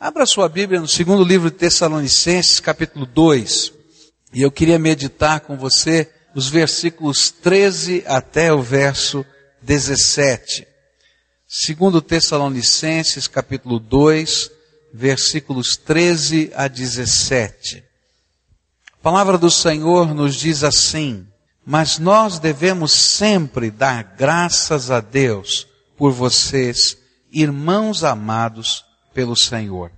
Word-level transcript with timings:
Abra 0.00 0.24
sua 0.26 0.48
Bíblia 0.48 0.80
no 0.80 0.86
segundo 0.86 1.24
livro 1.24 1.50
de 1.50 1.56
Tessalonicenses, 1.56 2.60
capítulo 2.60 3.04
2. 3.04 3.72
E 4.32 4.42
eu 4.42 4.48
queria 4.48 4.78
meditar 4.78 5.40
com 5.40 5.56
você 5.56 6.08
os 6.36 6.48
versículos 6.48 7.32
13 7.32 8.04
até 8.06 8.52
o 8.52 8.62
verso 8.62 9.26
17. 9.60 10.68
Segundo 11.48 12.00
Tessalonicenses, 12.00 13.26
capítulo 13.26 13.80
2, 13.80 14.52
versículos 14.94 15.76
13 15.76 16.52
a 16.54 16.68
17. 16.68 17.82
A 18.92 19.02
palavra 19.02 19.36
do 19.36 19.50
Senhor 19.50 20.14
nos 20.14 20.36
diz 20.36 20.62
assim: 20.62 21.26
Mas 21.66 21.98
nós 21.98 22.38
devemos 22.38 22.92
sempre 22.92 23.68
dar 23.68 24.14
graças 24.16 24.92
a 24.92 25.00
Deus 25.00 25.66
por 25.96 26.12
vocês, 26.12 26.96
irmãos 27.32 28.04
amados 28.04 28.86
pelo 29.18 29.34
Senhor. 29.34 29.90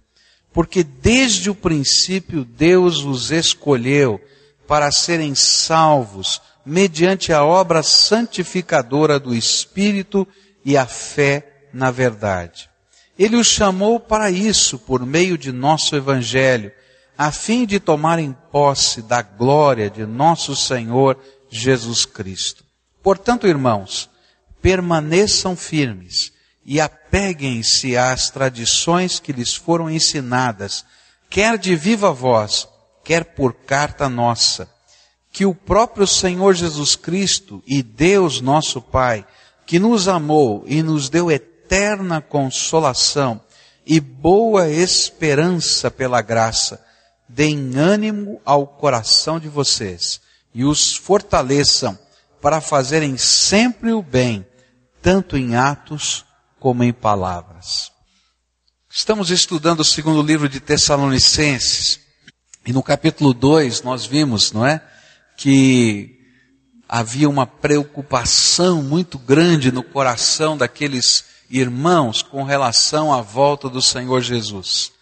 Porque 0.50 0.82
desde 0.82 1.50
o 1.50 1.54
princípio 1.54 2.43
Deus 2.43 3.04
os 3.04 3.31
escolheu 3.31 4.18
para 4.67 4.90
serem 4.90 5.35
salvos 5.35 6.40
mediante 6.64 7.30
a 7.30 7.44
obra 7.44 7.82
santificadora 7.82 9.21
do 9.21 9.35
Espírito 9.35 10.27
e 10.64 10.75
a 10.75 10.86
fé 10.86 11.67
na 11.71 11.91
verdade. 11.91 12.71
Ele 13.18 13.36
os 13.36 13.46
chamou 13.46 14.00
para 14.00 14.30
isso 14.30 14.79
por 14.79 15.04
meio 15.04 15.36
de 15.36 15.52
nosso 15.52 15.94
Evangelho, 15.94 16.72
a 17.18 17.30
fim 17.30 17.66
de 17.66 17.79
tomarem 17.79 18.35
posse 18.50 19.02
da 19.02 19.21
glória 19.21 19.91
de 19.91 20.07
nosso 20.07 20.57
Senhor 20.57 21.18
Jesus 21.50 22.07
Cristo. 22.07 22.64
Portanto, 23.02 23.46
irmãos, 23.46 24.08
permaneçam 24.63 25.55
firmes 25.55 26.32
e 26.64 26.81
apeguem-se 26.81 27.96
às 27.96 28.31
tradições 28.31 29.19
que 29.19 29.32
lhes 29.32 29.55
foram 29.55 29.91
ensinadas, 29.91 30.85
quer 31.29 31.57
de 31.57 31.75
viva 31.75 32.12
voz, 32.12 32.69
quer 33.05 33.25
por 33.25 33.55
carta 33.55 34.08
nossa, 34.08 34.69
que 35.33 35.47
o 35.47 35.55
próprio 35.55 36.06
Senhor 36.06 36.55
Jesus 36.55 36.97
Cristo 36.97 37.62
e 37.67 37.83
Deus 37.83 38.41
nosso 38.41 38.83
Pai, 38.83 39.27
que 39.64 39.78
nos 39.78 40.08
amou 40.08 40.64
e 40.67 40.83
nos 40.83 41.08
deu 41.08 41.30
eterna 41.30 42.20
consolação 42.20 43.41
e 43.86 44.00
boa 44.00 44.69
esperança 44.69 45.91
pela 45.91 46.20
graça, 46.20 46.84
deem 47.28 47.77
ânimo 47.77 48.41
ao 48.45 48.67
coração 48.67 49.39
de 49.39 49.48
vocês 49.48 50.20
e 50.52 50.64
os 50.64 50.97
fortaleçam 50.97 51.98
para 52.41 52.61
fazerem 52.61 53.17
sempre 53.17 53.92
o 53.92 54.02
bem, 54.02 54.45
tanto 55.00 55.36
em 55.36 55.55
atos 55.55 56.24
como 56.61 56.84
em 56.84 56.92
palavras. 56.92 57.91
Estamos 58.89 59.30
estudando 59.30 59.80
o 59.80 59.84
segundo 59.84 60.22
livro 60.22 60.48
de 60.48 60.61
Tessalonicenses, 60.61 61.98
e 62.67 62.72
no 62.72 62.83
capítulo 62.83 63.33
2 63.33 63.83
nós 63.83 64.05
vimos, 64.05 64.52
não 64.52 64.67
é? 64.67 64.83
Que 65.36 66.19
havia 66.86 67.28
uma 67.28 67.47
preocupação 67.47 68.83
muito 68.83 69.19
grande 69.19 69.72
no 69.72 69.83
coração 69.83 70.56
daqueles 70.56 71.25
irmãos 71.48 72.22
com 72.22 72.44
relação 72.44 73.12
à 73.12 73.22
volta 73.22 73.69
do 73.69 73.80
Senhor 73.80 74.20
Jesus. 74.20 74.92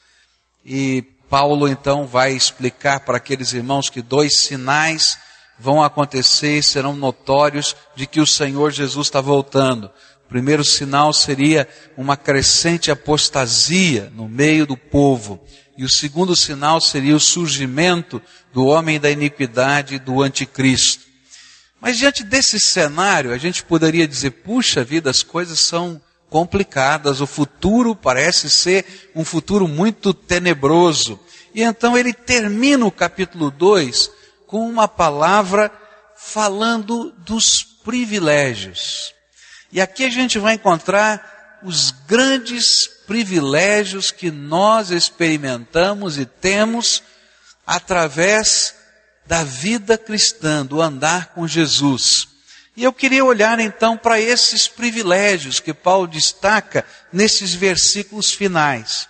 E 0.65 1.03
Paulo 1.29 1.67
então 1.67 2.07
vai 2.07 2.33
explicar 2.33 3.01
para 3.01 3.17
aqueles 3.17 3.53
irmãos 3.53 3.91
que 3.91 4.01
dois 4.01 4.37
sinais 4.37 5.19
vão 5.59 5.83
acontecer 5.83 6.59
e 6.59 6.63
serão 6.63 6.95
notórios 6.95 7.75
de 7.97 8.07
que 8.07 8.21
o 8.21 8.27
Senhor 8.27 8.71
Jesus 8.71 9.09
está 9.09 9.21
voltando. 9.21 9.91
O 10.29 10.35
primeiro 10.39 10.63
sinal 10.63 11.11
seria 11.11 11.67
uma 11.97 12.15
crescente 12.15 12.91
apostasia 12.91 14.13
no 14.15 14.29
meio 14.29 14.67
do 14.67 14.77
povo. 14.77 15.43
E 15.75 15.85
o 15.85 15.89
segundo 15.89 16.37
sinal 16.37 16.83
seria 16.83 17.17
o 17.17 17.21
surgimento 17.21 18.21
do 18.53 18.67
homem 18.67 19.01
da 19.01 19.11
iniquidade, 19.11 19.99
do 19.99 20.21
anticristo. 20.21 21.07
Mas 21.81 21.97
diante 21.97 22.23
desse 22.23 22.61
cenário, 22.61 23.33
a 23.33 23.39
gente 23.39 23.65
poderia 23.65 24.07
dizer, 24.07 24.33
puxa 24.33 24.85
vida, 24.85 25.09
as 25.09 25.23
coisas 25.23 25.61
são 25.61 25.99
complicadas, 26.29 27.23
o 27.23 27.27
futuro 27.27 27.97
parece 27.97 28.51
ser 28.51 29.11
um 29.15 29.25
futuro 29.25 29.67
muito 29.67 30.13
tenebroso. 30.13 31.19
E 31.55 31.63
então 31.63 31.97
ele 31.97 32.13
termina 32.13 32.85
o 32.85 32.93
capítulo 32.93 33.51
2 33.51 34.11
com 34.47 34.69
uma 34.69 34.87
palavra 34.87 35.73
falando 36.19 37.15
dos 37.17 37.63
privilégios. 37.63 39.17
E 39.71 39.81
aqui 39.81 40.05
a 40.05 40.11
gente 40.11 40.39
vai 40.39 40.55
encontrar 40.55 41.61
os 41.63 41.91
grandes 41.91 42.89
privilégios 43.07 44.11
que 44.11 44.31
nós 44.31 44.91
experimentamos 44.91 46.19
e 46.19 46.25
temos 46.25 47.03
através 47.67 48.75
da 49.27 49.45
vida 49.45 49.99
cristã, 49.99 50.65
do 50.65 50.81
andar 50.81 51.35
com 51.35 51.47
Jesus. 51.47 52.29
E 52.75 52.85
eu 52.85 52.93
queria 52.93 53.25
olhar 53.25 53.59
então 53.61 53.97
para 53.97 54.21
esses 54.21 54.69
privilégios 54.69 55.61
que 55.61 55.75
Paulo 55.75 56.07
destaca 56.07 56.85
nesses 57.13 57.53
versículos 57.53 58.33
finais. 58.33 59.09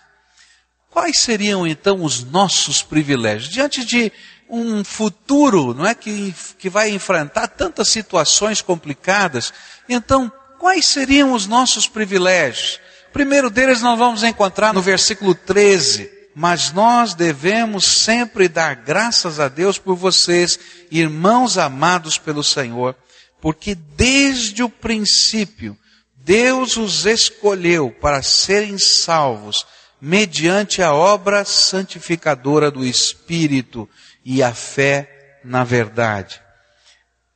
Quais 0.90 1.18
seriam 1.18 1.66
então 1.66 2.02
os 2.02 2.24
nossos 2.24 2.82
privilégios? 2.82 3.48
Diante 3.48 3.84
de 3.84 4.10
um 4.48 4.82
futuro, 4.82 5.74
não 5.74 5.86
é, 5.86 5.94
que, 5.94 6.34
que 6.58 6.70
vai 6.70 6.88
enfrentar 6.90 7.46
tantas 7.48 7.88
situações 7.88 8.62
complicadas, 8.62 9.52
então, 9.88 10.32
quais 10.58 10.86
seriam 10.86 11.32
os 11.32 11.46
nossos 11.46 11.86
privilégios? 11.86 12.80
Primeiro 13.12 13.48
deles 13.48 13.80
nós 13.80 13.98
vamos 13.98 14.22
encontrar 14.22 14.74
no 14.74 14.82
versículo 14.82 15.34
13. 15.34 16.18
Mas 16.34 16.72
nós 16.72 17.14
devemos 17.14 17.84
sempre 17.84 18.46
dar 18.46 18.76
graças 18.76 19.40
a 19.40 19.48
Deus 19.48 19.76
por 19.76 19.96
vocês, 19.96 20.58
irmãos 20.90 21.58
amados 21.58 22.16
pelo 22.16 22.44
Senhor, 22.44 22.94
porque 23.40 23.74
desde 23.74 24.62
o 24.62 24.68
princípio 24.68 25.76
Deus 26.16 26.76
os 26.76 27.06
escolheu 27.06 27.90
para 27.90 28.22
serem 28.22 28.78
salvos 28.78 29.66
mediante 30.00 30.80
a 30.80 30.92
obra 30.92 31.44
santificadora 31.44 32.70
do 32.70 32.84
Espírito 32.84 33.88
e 34.24 34.42
a 34.42 34.54
fé 34.54 35.40
na 35.42 35.64
verdade. 35.64 36.40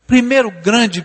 Primeiro 0.06 0.50
grande 0.50 1.02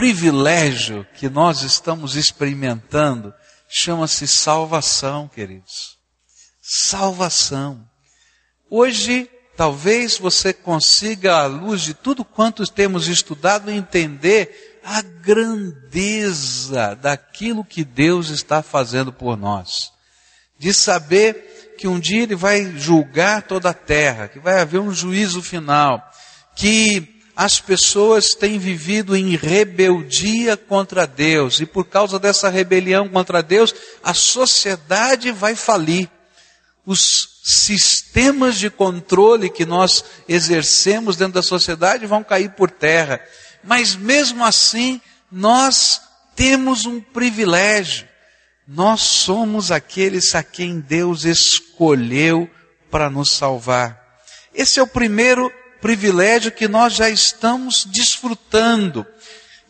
privilégio 0.00 1.06
que 1.14 1.28
nós 1.28 1.60
estamos 1.60 2.16
experimentando 2.16 3.34
chama-se 3.68 4.26
salvação, 4.26 5.28
queridos. 5.28 5.98
Salvação. 6.62 7.86
Hoje 8.70 9.28
talvez 9.58 10.16
você 10.16 10.54
consiga, 10.54 11.42
à 11.42 11.44
luz 11.44 11.82
de 11.82 11.92
tudo 11.92 12.24
quanto 12.24 12.66
temos 12.66 13.08
estudado, 13.08 13.70
entender 13.70 14.80
a 14.82 15.02
grandeza 15.02 16.94
daquilo 16.94 17.62
que 17.62 17.84
Deus 17.84 18.30
está 18.30 18.62
fazendo 18.62 19.12
por 19.12 19.36
nós. 19.36 19.92
De 20.58 20.72
saber 20.72 21.74
que 21.76 21.86
um 21.86 22.00
dia 22.00 22.22
Ele 22.22 22.34
vai 22.34 22.64
julgar 22.78 23.42
toda 23.42 23.68
a 23.68 23.74
terra, 23.74 24.28
que 24.28 24.38
vai 24.38 24.62
haver 24.62 24.80
um 24.80 24.94
juízo 24.94 25.42
final, 25.42 26.02
que 26.56 27.19
as 27.36 27.60
pessoas 27.60 28.30
têm 28.30 28.58
vivido 28.58 29.16
em 29.16 29.36
rebeldia 29.36 30.56
contra 30.56 31.06
Deus, 31.06 31.60
e 31.60 31.66
por 31.66 31.84
causa 31.86 32.18
dessa 32.18 32.48
rebelião 32.48 33.08
contra 33.08 33.42
Deus, 33.42 33.74
a 34.02 34.12
sociedade 34.12 35.32
vai 35.32 35.54
falir 35.54 36.08
os 36.84 37.40
sistemas 37.44 38.58
de 38.58 38.70
controle 38.70 39.48
que 39.48 39.64
nós 39.64 40.04
exercemos 40.28 41.16
dentro 41.16 41.34
da 41.34 41.42
sociedade 41.42 42.06
vão 42.06 42.22
cair 42.24 42.50
por 42.50 42.70
terra. 42.70 43.20
Mas 43.62 43.94
mesmo 43.94 44.44
assim, 44.44 45.00
nós 45.30 46.00
temos 46.34 46.86
um 46.86 47.00
privilégio. 47.00 48.08
Nós 48.66 49.00
somos 49.02 49.70
aqueles 49.70 50.34
a 50.34 50.42
quem 50.42 50.80
Deus 50.80 51.24
escolheu 51.24 52.48
para 52.90 53.10
nos 53.10 53.30
salvar. 53.30 54.00
Esse 54.54 54.80
é 54.80 54.82
o 54.82 54.86
primeiro 54.86 55.52
privilégio 55.80 56.52
que 56.52 56.68
nós 56.68 56.94
já 56.94 57.08
estamos 57.08 57.84
desfrutando. 57.84 59.06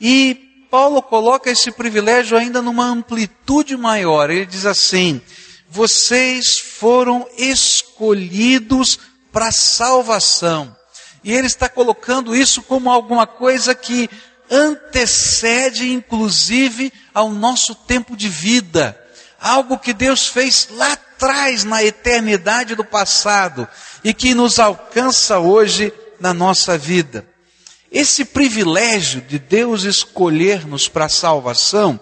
E 0.00 0.66
Paulo 0.70 1.02
coloca 1.02 1.50
esse 1.50 1.70
privilégio 1.70 2.36
ainda 2.36 2.62
numa 2.62 2.86
amplitude 2.86 3.76
maior. 3.76 4.30
Ele 4.30 4.46
diz 4.46 4.66
assim: 4.66 5.20
vocês 5.68 6.58
foram 6.58 7.26
escolhidos 7.38 8.98
para 9.32 9.52
salvação. 9.52 10.76
E 11.22 11.32
ele 11.32 11.46
está 11.46 11.68
colocando 11.68 12.34
isso 12.34 12.62
como 12.62 12.90
alguma 12.90 13.26
coisa 13.26 13.74
que 13.74 14.08
antecede, 14.50 15.92
inclusive, 15.92 16.92
ao 17.14 17.30
nosso 17.30 17.74
tempo 17.74 18.16
de 18.16 18.28
vida. 18.28 18.99
Algo 19.40 19.78
que 19.78 19.92
Deus 19.92 20.28
fez 20.28 20.68
lá 20.72 20.92
atrás, 20.92 21.64
na 21.64 21.82
eternidade 21.82 22.74
do 22.74 22.84
passado, 22.84 23.66
e 24.04 24.12
que 24.12 24.34
nos 24.34 24.58
alcança 24.58 25.38
hoje 25.38 25.92
na 26.20 26.34
nossa 26.34 26.76
vida. 26.76 27.26
Esse 27.90 28.24
privilégio 28.24 29.20
de 29.22 29.38
Deus 29.38 29.82
escolher-nos 29.82 30.88
para 30.88 31.06
a 31.06 31.08
salvação 31.08 31.98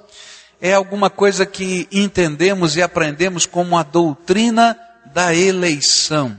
é 0.61 0.75
alguma 0.75 1.08
coisa 1.08 1.46
que 1.46 1.88
entendemos 1.90 2.76
e 2.76 2.82
aprendemos 2.82 3.46
como 3.46 3.79
a 3.79 3.82
doutrina 3.82 4.79
da 5.06 5.34
eleição. 5.34 6.37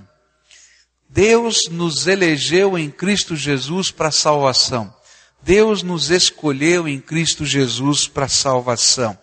Deus 1.10 1.62
nos 1.72 2.06
elegeu 2.06 2.78
em 2.78 2.92
Cristo 2.92 3.36
Jesus 3.36 3.90
para 3.90 4.12
salvação. 4.12 4.94
Deus 5.42 5.82
nos 5.82 6.12
escolheu 6.12 6.88
em 6.88 7.00
Cristo 7.00 7.46
Jesus 7.46 8.08
para 8.08 8.28
salvação. 8.28 9.18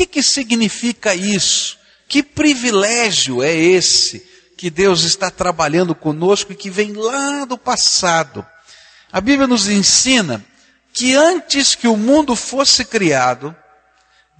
Que, 0.00 0.06
que 0.06 0.22
significa 0.22 1.14
isso? 1.14 1.78
Que 2.08 2.22
privilégio 2.22 3.42
é 3.42 3.54
esse 3.54 4.26
que 4.56 4.70
Deus 4.70 5.02
está 5.02 5.30
trabalhando 5.30 5.94
conosco 5.94 6.52
e 6.52 6.56
que 6.56 6.70
vem 6.70 6.94
lá 6.94 7.44
do 7.44 7.58
passado? 7.58 8.46
A 9.12 9.20
Bíblia 9.20 9.46
nos 9.46 9.68
ensina 9.68 10.42
que 10.90 11.14
antes 11.14 11.74
que 11.74 11.86
o 11.86 11.98
mundo 11.98 12.34
fosse 12.34 12.82
criado, 12.82 13.54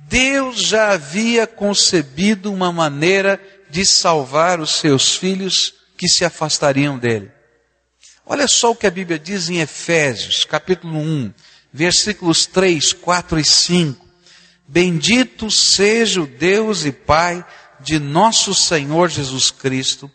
Deus 0.09 0.63
já 0.63 0.93
havia 0.93 1.47
concebido 1.47 2.51
uma 2.51 2.73
maneira 2.73 3.39
de 3.69 3.85
salvar 3.85 4.61
os 4.61 4.77
seus 4.77 5.15
filhos 5.15 5.75
que 5.99 6.09
se 6.09 6.25
afastariam 6.25 6.99
dele. 6.99 7.31
Olha 8.25 8.49
só 8.49 8.71
o 8.71 8.77
que 8.77 8.87
a 8.87 8.91
Bíblia 8.91 9.19
diz 9.19 9.51
em 9.51 9.61
Efésios, 9.61 10.43
capítulo 10.47 10.99
1, 10.99 11.35
versículos 11.71 12.47
3, 12.47 12.95
4 12.95 13.39
e 13.39 13.45
5. 13.45 14.10
Bendito 14.73 15.51
seja 15.51 16.23
o 16.23 16.29
Deus 16.29 16.85
e 16.85 16.93
Pai 16.93 17.45
de 17.81 17.99
nosso 17.99 18.55
Senhor 18.55 19.11
Jesus 19.11 19.51
Cristo, 19.51 20.09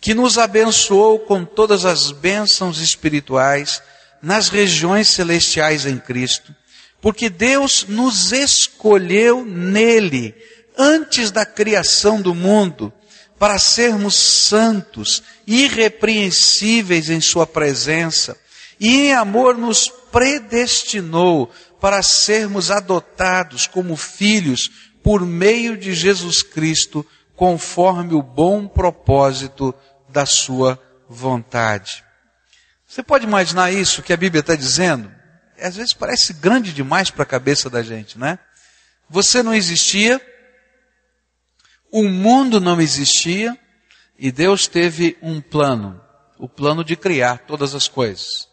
que 0.00 0.14
nos 0.14 0.36
abençoou 0.36 1.20
com 1.20 1.44
todas 1.44 1.84
as 1.84 2.10
bênçãos 2.10 2.80
espirituais 2.80 3.80
nas 4.20 4.48
regiões 4.48 5.10
celestiais 5.10 5.86
em 5.86 5.96
Cristo, 5.96 6.52
porque 7.00 7.30
Deus 7.30 7.84
nos 7.88 8.32
escolheu 8.32 9.44
nele 9.44 10.34
antes 10.76 11.30
da 11.30 11.46
criação 11.46 12.20
do 12.20 12.34
mundo 12.34 12.92
para 13.38 13.60
sermos 13.60 14.16
santos, 14.16 15.22
irrepreensíveis 15.46 17.08
em 17.10 17.20
Sua 17.20 17.46
presença, 17.46 18.36
e 18.80 19.02
em 19.02 19.14
amor 19.14 19.56
nos 19.56 19.88
predestinou 20.10 21.48
para 21.80 22.02
sermos 22.02 22.70
adotados 22.70 23.66
como 23.66 23.96
filhos 23.96 24.70
por 25.02 25.24
meio 25.24 25.76
de 25.76 25.94
Jesus 25.94 26.42
Cristo, 26.42 27.06
conforme 27.34 28.14
o 28.14 28.22
bom 28.22 28.68
propósito 28.68 29.74
da 30.08 30.26
Sua 30.26 30.78
vontade. 31.08 32.04
Você 32.86 33.02
pode 33.02 33.24
imaginar 33.24 33.72
isso 33.72 34.02
que 34.02 34.12
a 34.12 34.16
Bíblia 34.16 34.40
está 34.40 34.54
dizendo? 34.54 35.10
Às 35.58 35.76
vezes 35.76 35.94
parece 35.94 36.32
grande 36.34 36.72
demais 36.72 37.10
para 37.10 37.22
a 37.22 37.26
cabeça 37.26 37.70
da 37.70 37.82
gente, 37.82 38.18
né? 38.18 38.38
Você 39.08 39.42
não 39.42 39.54
existia, 39.54 40.20
o 41.90 42.04
mundo 42.04 42.60
não 42.60 42.80
existia, 42.80 43.58
e 44.18 44.30
Deus 44.30 44.66
teve 44.66 45.16
um 45.22 45.40
plano, 45.40 46.00
o 46.38 46.48
plano 46.48 46.84
de 46.84 46.94
criar 46.94 47.38
todas 47.46 47.74
as 47.74 47.88
coisas. 47.88 48.49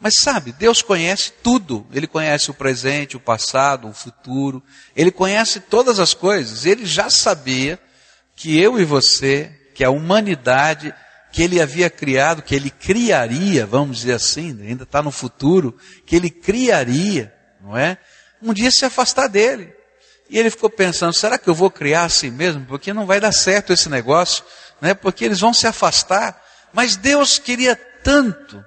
Mas 0.00 0.16
sabe, 0.16 0.52
Deus 0.52 0.80
conhece 0.80 1.30
tudo. 1.42 1.86
Ele 1.92 2.06
conhece 2.06 2.50
o 2.50 2.54
presente, 2.54 3.16
o 3.16 3.20
passado, 3.20 3.86
o 3.86 3.92
futuro. 3.92 4.62
Ele 4.96 5.10
conhece 5.10 5.60
todas 5.60 6.00
as 6.00 6.14
coisas. 6.14 6.64
Ele 6.64 6.86
já 6.86 7.10
sabia 7.10 7.78
que 8.34 8.58
eu 8.58 8.80
e 8.80 8.84
você, 8.84 9.52
que 9.74 9.84
a 9.84 9.90
humanidade 9.90 10.94
que 11.30 11.42
ele 11.42 11.60
havia 11.60 11.88
criado, 11.88 12.42
que 12.42 12.54
ele 12.54 12.70
criaria, 12.70 13.64
vamos 13.64 13.98
dizer 13.98 14.14
assim, 14.14 14.58
ainda 14.62 14.82
está 14.82 15.00
no 15.00 15.12
futuro, 15.12 15.76
que 16.04 16.16
ele 16.16 16.28
criaria, 16.28 17.32
não 17.60 17.76
é? 17.76 17.98
Um 18.42 18.52
dia 18.52 18.70
se 18.70 18.84
afastar 18.84 19.28
dele. 19.28 19.72
E 20.28 20.38
ele 20.38 20.50
ficou 20.50 20.70
pensando, 20.70 21.12
será 21.12 21.38
que 21.38 21.48
eu 21.48 21.54
vou 21.54 21.70
criar 21.70 22.04
assim 22.04 22.30
mesmo? 22.30 22.64
Porque 22.64 22.92
não 22.92 23.06
vai 23.06 23.20
dar 23.20 23.32
certo 23.32 23.72
esse 23.72 23.88
negócio, 23.88 24.44
né? 24.80 24.94
Porque 24.94 25.24
eles 25.24 25.40
vão 25.40 25.52
se 25.52 25.66
afastar. 25.66 26.42
Mas 26.72 26.96
Deus 26.96 27.38
queria 27.38 27.76
tanto 27.76 28.64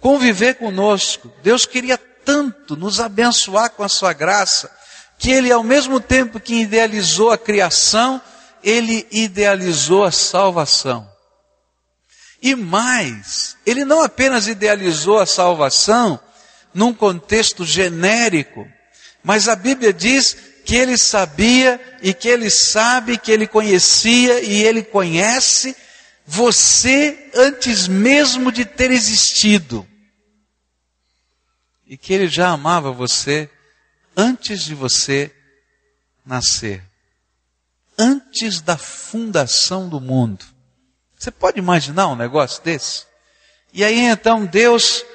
conviver 0.00 0.54
conosco. 0.54 1.32
Deus 1.42 1.66
queria 1.66 1.98
tanto 2.24 2.76
nos 2.76 3.00
abençoar 3.00 3.70
com 3.70 3.82
a 3.82 3.88
sua 3.88 4.12
graça, 4.12 4.70
que 5.18 5.30
ele 5.30 5.50
ao 5.50 5.64
mesmo 5.64 6.00
tempo 6.00 6.38
que 6.38 6.60
idealizou 6.60 7.30
a 7.30 7.38
criação, 7.38 8.20
ele 8.62 9.06
idealizou 9.10 10.04
a 10.04 10.12
salvação. 10.12 11.08
E 12.40 12.54
mais, 12.54 13.56
ele 13.66 13.84
não 13.84 14.02
apenas 14.02 14.46
idealizou 14.46 15.18
a 15.18 15.26
salvação 15.26 16.20
num 16.72 16.92
contexto 16.92 17.64
genérico, 17.64 18.66
mas 19.24 19.48
a 19.48 19.56
Bíblia 19.56 19.92
diz 19.92 20.36
que 20.64 20.76
ele 20.76 20.96
sabia 20.96 21.80
e 22.02 22.14
que 22.14 22.28
ele 22.28 22.50
sabe, 22.50 23.18
que 23.18 23.32
ele 23.32 23.46
conhecia 23.46 24.40
e 24.40 24.62
ele 24.62 24.82
conhece 24.82 25.74
você 26.30 27.30
antes 27.34 27.88
mesmo 27.88 28.52
de 28.52 28.66
ter 28.66 28.90
existido. 28.90 29.88
E 31.86 31.96
que 31.96 32.12
ele 32.12 32.28
já 32.28 32.50
amava 32.50 32.92
você 32.92 33.48
antes 34.14 34.62
de 34.62 34.74
você 34.74 35.34
nascer. 36.26 36.84
Antes 37.96 38.60
da 38.60 38.76
fundação 38.76 39.88
do 39.88 40.02
mundo. 40.02 40.44
Você 41.18 41.30
pode 41.30 41.58
imaginar 41.58 42.08
um 42.08 42.14
negócio 42.14 42.62
desse? 42.62 43.06
E 43.72 43.82
aí 43.82 44.00
então 44.00 44.44
Deus 44.44 45.06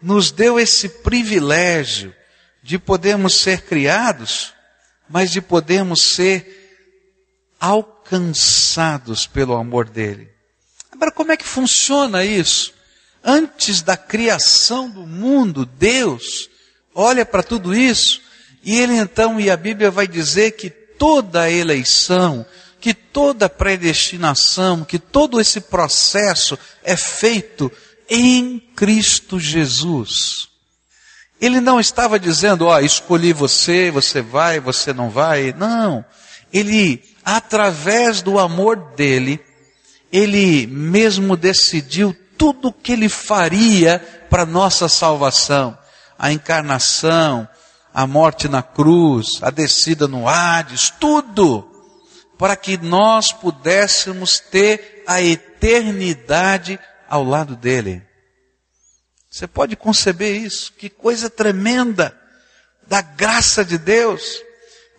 nos 0.00 0.30
deu 0.30 0.58
esse 0.58 0.88
privilégio 0.88 2.16
de 2.62 2.78
podermos 2.78 3.34
ser 3.34 3.66
criados, 3.66 4.54
mas 5.10 5.30
de 5.30 5.42
podermos 5.42 6.14
ser 6.14 7.52
alcançados 7.60 9.26
pelo 9.26 9.54
amor 9.54 9.90
dele. 9.90 10.33
Agora, 10.94 11.10
como 11.10 11.32
é 11.32 11.36
que 11.36 11.44
funciona 11.44 12.24
isso? 12.24 12.72
Antes 13.22 13.82
da 13.82 13.96
criação 13.96 14.88
do 14.88 15.06
mundo, 15.06 15.66
Deus 15.66 16.48
olha 16.94 17.26
para 17.26 17.42
tudo 17.42 17.74
isso 17.74 18.22
e 18.62 18.78
ele 18.78 18.96
então, 18.96 19.38
e 19.38 19.50
a 19.50 19.56
Bíblia 19.56 19.90
vai 19.90 20.06
dizer 20.06 20.52
que 20.52 20.70
toda 20.70 21.50
eleição, 21.50 22.46
que 22.80 22.94
toda 22.94 23.48
predestinação, 23.48 24.84
que 24.84 24.98
todo 24.98 25.38
esse 25.40 25.60
processo 25.60 26.58
é 26.82 26.96
feito 26.96 27.70
em 28.08 28.58
Cristo 28.74 29.38
Jesus. 29.38 30.48
Ele 31.38 31.60
não 31.60 31.78
estava 31.78 32.18
dizendo, 32.18 32.66
ó, 32.66 32.76
oh, 32.76 32.80
escolhi 32.80 33.34
você, 33.34 33.90
você 33.90 34.22
vai, 34.22 34.60
você 34.60 34.94
não 34.94 35.10
vai. 35.10 35.52
Não. 35.52 36.02
Ele, 36.50 37.02
através 37.22 38.22
do 38.22 38.38
amor 38.38 38.76
dele, 38.94 39.43
ele 40.14 40.64
mesmo 40.68 41.36
decidiu 41.36 42.16
tudo 42.38 42.68
o 42.68 42.72
que 42.72 42.92
ele 42.92 43.08
faria 43.08 43.98
para 44.30 44.46
nossa 44.46 44.88
salvação. 44.88 45.76
A 46.16 46.30
encarnação, 46.30 47.48
a 47.92 48.06
morte 48.06 48.46
na 48.46 48.62
cruz, 48.62 49.26
a 49.42 49.50
descida 49.50 50.06
no 50.06 50.28
Hades, 50.28 50.88
tudo 51.00 51.68
para 52.38 52.54
que 52.54 52.76
nós 52.76 53.32
pudéssemos 53.32 54.38
ter 54.38 55.02
a 55.04 55.20
eternidade 55.20 56.78
ao 57.08 57.24
lado 57.24 57.56
dele. 57.56 58.00
Você 59.28 59.48
pode 59.48 59.74
conceber 59.74 60.36
isso? 60.36 60.72
Que 60.74 60.88
coisa 60.88 61.28
tremenda 61.28 62.16
da 62.86 63.00
graça 63.00 63.64
de 63.64 63.78
Deus. 63.78 64.40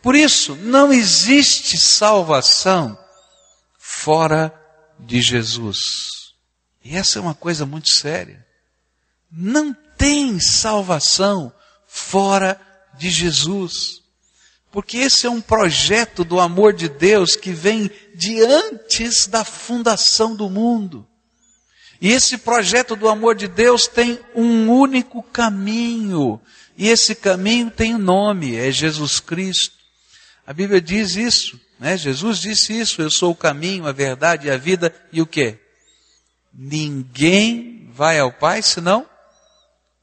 Por 0.01 0.13
isso, 0.13 0.55
não 0.55 0.91
existe 0.91 1.77
salvação 1.77 2.99
fora 3.79 4.53
de 4.99 5.21
Jesus. 5.21 6.33
E 6.83 6.95
essa 6.95 7.19
é 7.19 7.21
uma 7.21 7.35
coisa 7.35 7.65
muito 7.65 7.89
séria. 7.89 8.45
Não 9.31 9.73
tem 9.97 10.39
salvação 10.39 11.51
fora 11.87 12.59
de 12.97 13.09
Jesus 13.09 14.05
porque 14.75 14.97
esse 14.97 15.25
é 15.25 15.29
um 15.29 15.39
projeto 15.39 16.25
do 16.25 16.37
amor 16.37 16.73
de 16.73 16.89
Deus 16.89 17.37
que 17.37 17.53
vem 17.53 17.89
de 18.13 18.41
antes 18.41 19.25
da 19.25 19.45
fundação 19.45 20.35
do 20.35 20.49
mundo. 20.49 21.07
E 22.01 22.11
esse 22.11 22.37
projeto 22.37 22.93
do 22.93 23.07
amor 23.07 23.35
de 23.35 23.47
Deus 23.47 23.87
tem 23.87 24.19
um 24.35 24.69
único 24.69 25.23
caminho, 25.23 26.41
e 26.77 26.89
esse 26.89 27.15
caminho 27.15 27.71
tem 27.71 27.95
um 27.95 27.99
nome, 27.99 28.57
é 28.57 28.69
Jesus 28.69 29.21
Cristo. 29.21 29.77
A 30.45 30.51
Bíblia 30.51 30.81
diz 30.81 31.15
isso, 31.15 31.57
né? 31.79 31.97
Jesus 31.97 32.39
disse 32.39 32.79
isso, 32.79 33.01
eu 33.01 33.11
sou 33.11 33.31
o 33.31 33.35
caminho, 33.35 33.87
a 33.87 33.91
verdade 33.91 34.47
e 34.47 34.51
a 34.51 34.57
vida, 34.57 34.93
e 35.11 35.21
o 35.21 35.25
que? 35.25 35.57
Ninguém 36.53 37.89
vai 37.93 38.19
ao 38.19 38.31
Pai 38.31 38.61
senão 38.61 39.05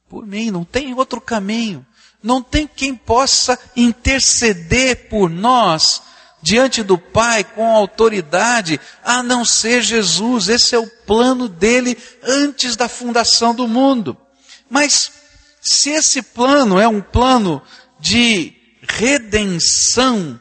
por 0.08 0.26
mim, 0.26 0.50
não 0.50 0.62
tem 0.62 0.92
outro 0.92 1.20
caminho 1.20 1.86
não 2.22 2.40
tem 2.42 2.66
quem 2.66 2.94
possa 2.94 3.58
interceder 3.76 5.08
por 5.08 5.28
nós 5.28 6.02
diante 6.40 6.82
do 6.82 6.96
Pai 6.96 7.44
com 7.44 7.70
autoridade, 7.70 8.80
a 9.04 9.22
não 9.22 9.44
ser 9.44 9.82
Jesus. 9.82 10.48
Esse 10.48 10.74
é 10.74 10.78
o 10.78 10.86
plano 10.86 11.48
dele 11.48 11.96
antes 12.22 12.76
da 12.76 12.88
fundação 12.88 13.54
do 13.54 13.66
mundo. 13.66 14.16
Mas, 14.68 15.12
se 15.60 15.90
esse 15.90 16.22
plano 16.22 16.80
é 16.80 16.88
um 16.88 17.00
plano 17.00 17.62
de 17.98 18.52
redenção, 18.82 20.40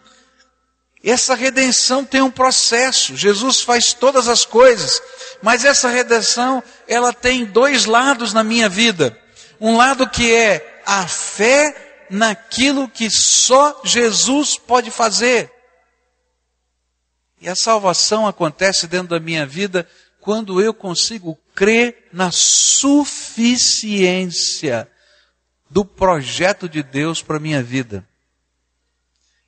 Essa 1.03 1.33
redenção 1.33 2.05
tem 2.05 2.21
um 2.21 2.29
processo. 2.29 3.17
Jesus 3.17 3.61
faz 3.61 3.91
todas 3.93 4.27
as 4.27 4.45
coisas, 4.45 5.01
mas 5.41 5.65
essa 5.65 5.89
redenção, 5.89 6.63
ela 6.87 7.11
tem 7.11 7.43
dois 7.43 7.85
lados 7.85 8.33
na 8.33 8.43
minha 8.43 8.69
vida. 8.69 9.19
Um 9.59 9.77
lado 9.77 10.07
que 10.07 10.31
é 10.33 10.83
a 10.85 11.07
fé 11.07 12.05
naquilo 12.09 12.87
que 12.87 13.09
só 13.09 13.81
Jesus 13.83 14.55
pode 14.57 14.91
fazer. 14.91 15.51
E 17.39 17.49
a 17.49 17.55
salvação 17.55 18.27
acontece 18.27 18.85
dentro 18.85 19.07
da 19.07 19.19
minha 19.19 19.47
vida 19.47 19.89
quando 20.19 20.61
eu 20.61 20.73
consigo 20.73 21.39
crer 21.55 22.09
na 22.13 22.29
suficiência 22.31 24.87
do 25.67 25.83
projeto 25.83 26.69
de 26.69 26.83
Deus 26.83 27.23
para 27.23 27.39
minha 27.39 27.63
vida. 27.63 28.07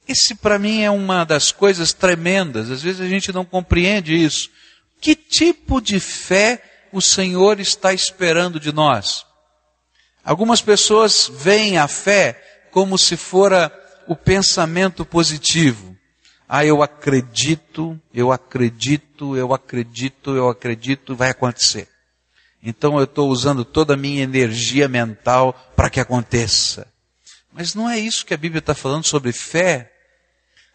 Esse 0.07 0.35
para 0.35 0.59
mim 0.59 0.81
é 0.81 0.91
uma 0.91 1.23
das 1.23 1.51
coisas 1.51 1.93
tremendas, 1.93 2.69
às 2.69 2.81
vezes 2.81 3.01
a 3.01 3.07
gente 3.07 3.31
não 3.31 3.45
compreende 3.45 4.13
isso. 4.13 4.49
Que 4.99 5.15
tipo 5.15 5.81
de 5.81 5.99
fé 5.99 6.61
o 6.91 7.01
Senhor 7.01 7.59
está 7.59 7.93
esperando 7.93 8.59
de 8.59 8.71
nós? 8.71 9.25
Algumas 10.23 10.61
pessoas 10.61 11.29
veem 11.33 11.77
a 11.77 11.87
fé 11.87 12.41
como 12.71 12.97
se 12.97 13.17
fora 13.17 13.71
o 14.07 14.15
pensamento 14.15 15.05
positivo. 15.05 15.95
Ah, 16.47 16.65
eu 16.65 16.83
acredito, 16.83 17.99
eu 18.13 18.31
acredito, 18.31 19.35
eu 19.35 19.53
acredito, 19.53 20.35
eu 20.35 20.49
acredito, 20.49 21.15
vai 21.15 21.29
acontecer. 21.29 21.87
Então 22.61 22.97
eu 22.97 23.03
estou 23.03 23.29
usando 23.29 23.65
toda 23.65 23.93
a 23.93 23.97
minha 23.97 24.23
energia 24.23 24.87
mental 24.87 25.53
para 25.75 25.89
que 25.89 25.99
aconteça. 25.99 26.87
Mas 27.51 27.75
não 27.75 27.89
é 27.89 27.99
isso 27.99 28.25
que 28.25 28.33
a 28.33 28.37
Bíblia 28.37 28.59
está 28.59 28.73
falando 28.73 29.05
sobre 29.05 29.31
fé. 29.31 29.92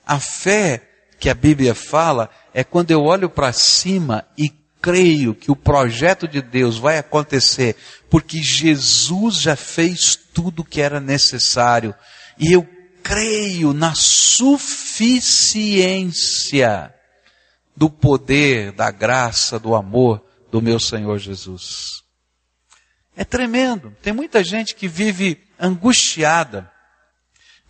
A 0.09 0.19
fé 0.19 0.83
que 1.21 1.29
a 1.29 1.35
Bíblia 1.35 1.75
fala 1.75 2.31
é 2.55 2.65
quando 2.65 2.91
eu 2.91 3.03
olho 3.03 3.29
para 3.29 3.53
cima 3.53 4.27
e 4.38 4.49
creio 4.81 5.35
que 5.35 5.50
o 5.50 5.57
projeto 5.57 6.27
de 6.27 6.41
Deus 6.41 6.79
vai 6.79 6.97
acontecer, 6.97 7.77
porque 8.09 8.43
Jesus 8.43 9.37
já 9.37 9.55
fez 9.55 10.17
tudo 10.17 10.62
o 10.62 10.65
que 10.65 10.81
era 10.81 10.99
necessário. 10.99 11.95
E 12.38 12.50
eu 12.50 12.67
creio 13.03 13.75
na 13.75 13.95
suficiência 13.95 16.95
do 17.77 17.91
poder, 17.91 18.73
da 18.73 18.91
graça, 18.91 19.59
do 19.59 19.75
amor 19.75 20.25
do 20.50 20.62
meu 20.62 20.81
Senhor 20.81 21.19
Jesus. 21.19 22.03
É 23.15 23.25
tremendo. 23.25 23.95
Tem 24.00 24.12
muita 24.12 24.43
gente 24.43 24.75
que 24.75 24.88
vive 24.88 25.38
angustiada, 25.61 26.73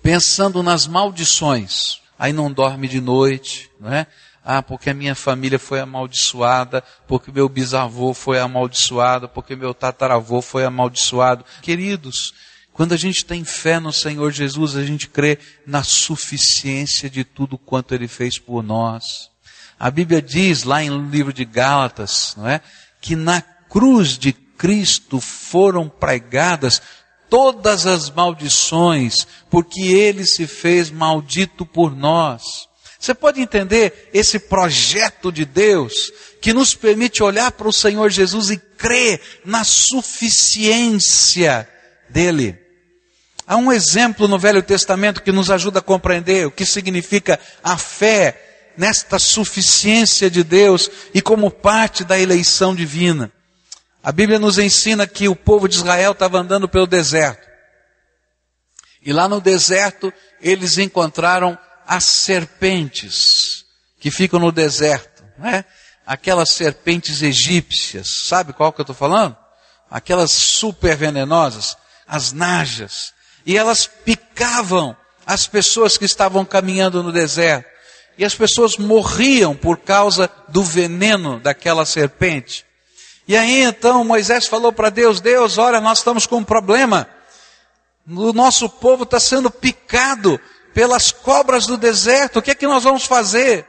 pensando 0.02 0.62
nas 0.62 0.86
maldições. 0.86 2.06
Aí 2.18 2.32
não 2.32 2.50
dorme 2.50 2.88
de 2.88 3.00
noite, 3.00 3.70
não 3.78 3.92
é? 3.92 4.06
Ah, 4.44 4.62
porque 4.62 4.90
a 4.90 4.94
minha 4.94 5.14
família 5.14 5.58
foi 5.58 5.78
amaldiçoada, 5.78 6.82
porque 7.06 7.30
meu 7.30 7.48
bisavô 7.48 8.14
foi 8.14 8.40
amaldiçoado, 8.40 9.28
porque 9.28 9.54
meu 9.54 9.74
tataravô 9.74 10.40
foi 10.40 10.64
amaldiçoado. 10.64 11.44
Queridos, 11.60 12.32
quando 12.72 12.92
a 12.92 12.96
gente 12.96 13.24
tem 13.24 13.44
fé 13.44 13.78
no 13.78 13.92
Senhor 13.92 14.30
Jesus, 14.30 14.76
a 14.76 14.84
gente 14.84 15.08
crê 15.08 15.38
na 15.66 15.82
suficiência 15.82 17.10
de 17.10 17.24
tudo 17.24 17.58
quanto 17.58 17.94
Ele 17.94 18.08
fez 18.08 18.38
por 18.38 18.62
nós. 18.62 19.30
A 19.78 19.90
Bíblia 19.90 20.22
diz 20.22 20.62
lá 20.62 20.82
em 20.82 21.08
livro 21.10 21.32
de 21.32 21.44
Gálatas, 21.44 22.34
não 22.36 22.48
é? 22.48 22.60
Que 23.00 23.14
na 23.14 23.40
cruz 23.42 24.16
de 24.16 24.32
Cristo 24.32 25.20
foram 25.20 25.88
pregadas 25.88 26.80
todas 27.28 27.86
as 27.86 28.10
maldições, 28.10 29.26
porque 29.50 29.80
Ele 29.80 30.24
se 30.24 30.46
fez 30.46 30.90
maldito 30.90 31.66
por 31.66 31.94
nós. 31.94 32.68
Você 32.98 33.14
pode 33.14 33.40
entender 33.40 34.10
esse 34.12 34.38
projeto 34.38 35.30
de 35.30 35.44
Deus 35.44 36.12
que 36.40 36.52
nos 36.52 36.74
permite 36.74 37.22
olhar 37.22 37.52
para 37.52 37.68
o 37.68 37.72
Senhor 37.72 38.10
Jesus 38.10 38.50
e 38.50 38.56
crer 38.56 39.20
na 39.44 39.64
suficiência 39.64 41.68
dele. 42.08 42.58
Há 43.46 43.56
um 43.56 43.72
exemplo 43.72 44.28
no 44.28 44.38
Velho 44.38 44.62
Testamento 44.62 45.22
que 45.22 45.32
nos 45.32 45.50
ajuda 45.50 45.78
a 45.78 45.82
compreender 45.82 46.46
o 46.46 46.50
que 46.50 46.66
significa 46.66 47.40
a 47.62 47.78
fé 47.78 48.44
nesta 48.76 49.18
suficiência 49.18 50.30
de 50.30 50.44
Deus 50.44 50.90
e 51.14 51.22
como 51.22 51.50
parte 51.50 52.04
da 52.04 52.18
eleição 52.18 52.74
divina. 52.74 53.32
A 54.08 54.12
Bíblia 54.12 54.38
nos 54.38 54.56
ensina 54.56 55.06
que 55.06 55.28
o 55.28 55.36
povo 55.36 55.68
de 55.68 55.76
Israel 55.76 56.12
estava 56.12 56.38
andando 56.38 56.66
pelo 56.66 56.86
deserto. 56.86 57.46
E 59.02 59.12
lá 59.12 59.28
no 59.28 59.38
deserto 59.38 60.10
eles 60.40 60.78
encontraram 60.78 61.58
as 61.86 62.04
serpentes 62.04 63.66
que 64.00 64.10
ficam 64.10 64.40
no 64.40 64.50
deserto, 64.50 65.22
né? 65.36 65.62
Aquelas 66.06 66.48
serpentes 66.48 67.20
egípcias, 67.20 68.08
sabe 68.08 68.54
qual 68.54 68.72
que 68.72 68.80
eu 68.80 68.84
estou 68.84 68.96
falando? 68.96 69.36
Aquelas 69.90 70.32
super 70.32 70.96
venenosas, 70.96 71.76
as 72.06 72.32
najas 72.32 73.12
e 73.44 73.58
elas 73.58 73.86
picavam 73.86 74.96
as 75.26 75.46
pessoas 75.46 75.98
que 75.98 76.06
estavam 76.06 76.46
caminhando 76.46 77.02
no 77.02 77.12
deserto. 77.12 77.68
E 78.16 78.24
as 78.24 78.34
pessoas 78.34 78.78
morriam 78.78 79.54
por 79.54 79.76
causa 79.76 80.30
do 80.48 80.62
veneno 80.62 81.38
daquela 81.38 81.84
serpente. 81.84 82.66
E 83.28 83.36
aí 83.36 83.62
então 83.62 84.02
Moisés 84.02 84.46
falou 84.46 84.72
para 84.72 84.88
Deus: 84.88 85.20
Deus, 85.20 85.58
olha, 85.58 85.82
nós 85.82 85.98
estamos 85.98 86.26
com 86.26 86.38
um 86.38 86.44
problema. 86.44 87.06
O 88.08 88.32
nosso 88.32 88.70
povo 88.70 89.04
está 89.04 89.20
sendo 89.20 89.50
picado 89.50 90.40
pelas 90.72 91.12
cobras 91.12 91.66
do 91.66 91.76
deserto. 91.76 92.38
O 92.38 92.42
que 92.42 92.52
é 92.52 92.54
que 92.54 92.66
nós 92.66 92.82
vamos 92.82 93.04
fazer? 93.04 93.66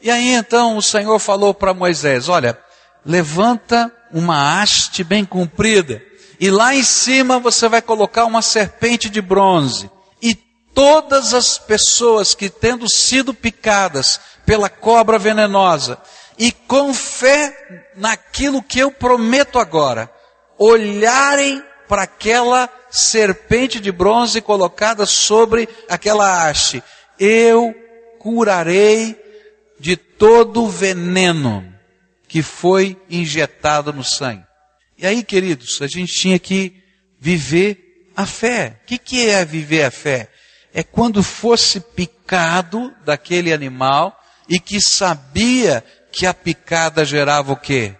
E 0.00 0.08
aí 0.08 0.28
então 0.28 0.76
o 0.76 0.82
Senhor 0.82 1.18
falou 1.18 1.52
para 1.52 1.74
Moisés: 1.74 2.28
Olha, 2.28 2.56
levanta 3.04 3.92
uma 4.12 4.62
haste 4.62 5.02
bem 5.02 5.24
comprida 5.24 6.00
e 6.38 6.50
lá 6.50 6.74
em 6.74 6.82
cima 6.82 7.38
você 7.38 7.68
vai 7.68 7.82
colocar 7.82 8.24
uma 8.24 8.42
serpente 8.42 9.08
de 9.08 9.20
bronze. 9.20 9.90
E 10.20 10.34
todas 10.74 11.34
as 11.34 11.58
pessoas 11.58 12.34
que 12.34 12.48
tendo 12.48 12.88
sido 12.88 13.34
picadas 13.34 14.20
pela 14.44 14.68
cobra 14.68 15.18
venenosa, 15.18 16.00
e 16.38 16.52
com 16.52 16.92
fé 16.94 17.90
naquilo 17.94 18.62
que 18.62 18.78
eu 18.78 18.90
prometo 18.90 19.58
agora, 19.58 20.10
olharem 20.58 21.62
para 21.88 22.02
aquela 22.02 22.68
serpente 22.90 23.80
de 23.80 23.92
bronze 23.92 24.40
colocada 24.40 25.06
sobre 25.06 25.68
aquela 25.88 26.48
haste, 26.48 26.82
eu 27.18 27.74
curarei 28.18 29.16
de 29.78 29.96
todo 29.96 30.64
o 30.64 30.68
veneno 30.68 31.72
que 32.28 32.42
foi 32.42 32.96
injetado 33.10 33.92
no 33.92 34.04
sangue. 34.04 34.44
E 34.96 35.06
aí, 35.06 35.22
queridos, 35.22 35.82
a 35.82 35.86
gente 35.86 36.14
tinha 36.14 36.38
que 36.38 36.82
viver 37.18 38.10
a 38.16 38.24
fé. 38.24 38.80
O 38.82 38.86
que, 38.86 38.98
que 38.98 39.28
é 39.28 39.44
viver 39.44 39.84
a 39.84 39.90
fé? 39.90 40.28
É 40.72 40.82
quando 40.82 41.22
fosse 41.22 41.80
picado 41.80 42.94
daquele 43.04 43.52
animal 43.52 44.18
e 44.48 44.58
que 44.58 44.80
sabia 44.80 45.84
que 46.12 46.26
a 46.26 46.34
picada 46.34 47.04
gerava 47.04 47.52
o 47.52 47.56
quê? 47.56 47.96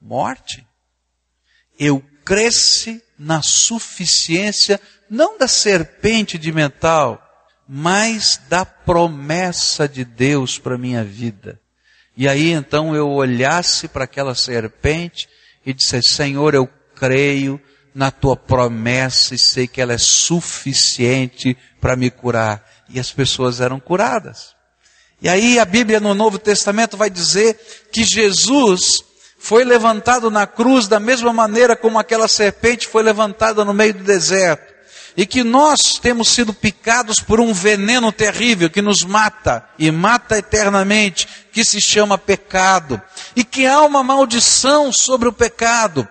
Morte. 0.00 0.66
Eu 1.78 2.04
cresci 2.24 3.02
na 3.18 3.42
suficiência, 3.42 4.78
não 5.08 5.38
da 5.38 5.48
serpente 5.48 6.38
de 6.38 6.52
mental, 6.52 7.20
mas 7.66 8.40
da 8.48 8.64
promessa 8.64 9.88
de 9.88 10.04
Deus 10.04 10.58
para 10.58 10.76
minha 10.76 11.02
vida. 11.02 11.60
E 12.16 12.28
aí 12.28 12.50
então 12.50 12.94
eu 12.94 13.08
olhasse 13.08 13.88
para 13.88 14.04
aquela 14.04 14.34
serpente 14.34 15.28
e 15.64 15.72
disse: 15.72 16.02
Senhor, 16.02 16.54
eu 16.54 16.68
creio 16.94 17.60
na 17.94 18.10
tua 18.10 18.36
promessa 18.36 19.34
e 19.34 19.38
sei 19.38 19.66
que 19.66 19.80
ela 19.80 19.94
é 19.94 19.98
suficiente 19.98 21.56
para 21.80 21.96
me 21.96 22.10
curar. 22.10 22.64
E 22.88 23.00
as 23.00 23.10
pessoas 23.10 23.60
eram 23.60 23.80
curadas. 23.80 24.54
E 25.22 25.28
aí 25.28 25.58
a 25.58 25.64
Bíblia 25.64 26.00
no 26.00 26.14
Novo 26.14 26.38
Testamento 26.38 26.96
vai 26.96 27.10
dizer 27.10 27.58
que 27.92 28.04
Jesus 28.04 29.04
foi 29.38 29.64
levantado 29.64 30.30
na 30.30 30.46
cruz 30.46 30.86
da 30.86 31.00
mesma 31.00 31.32
maneira 31.32 31.74
como 31.74 31.98
aquela 31.98 32.28
serpente 32.28 32.86
foi 32.86 33.02
levantada 33.02 33.64
no 33.64 33.74
meio 33.74 33.94
do 33.94 34.04
deserto. 34.04 34.70
E 35.16 35.26
que 35.26 35.42
nós 35.42 35.98
temos 36.00 36.28
sido 36.28 36.54
picados 36.54 37.16
por 37.18 37.40
um 37.40 37.52
veneno 37.52 38.12
terrível 38.12 38.70
que 38.70 38.80
nos 38.80 39.02
mata 39.02 39.68
e 39.78 39.90
mata 39.90 40.38
eternamente, 40.38 41.26
que 41.52 41.64
se 41.64 41.80
chama 41.80 42.16
pecado, 42.16 43.02
e 43.34 43.42
que 43.42 43.66
há 43.66 43.82
uma 43.82 44.04
maldição 44.04 44.92
sobre 44.92 45.28
o 45.28 45.32
pecado, 45.32 46.08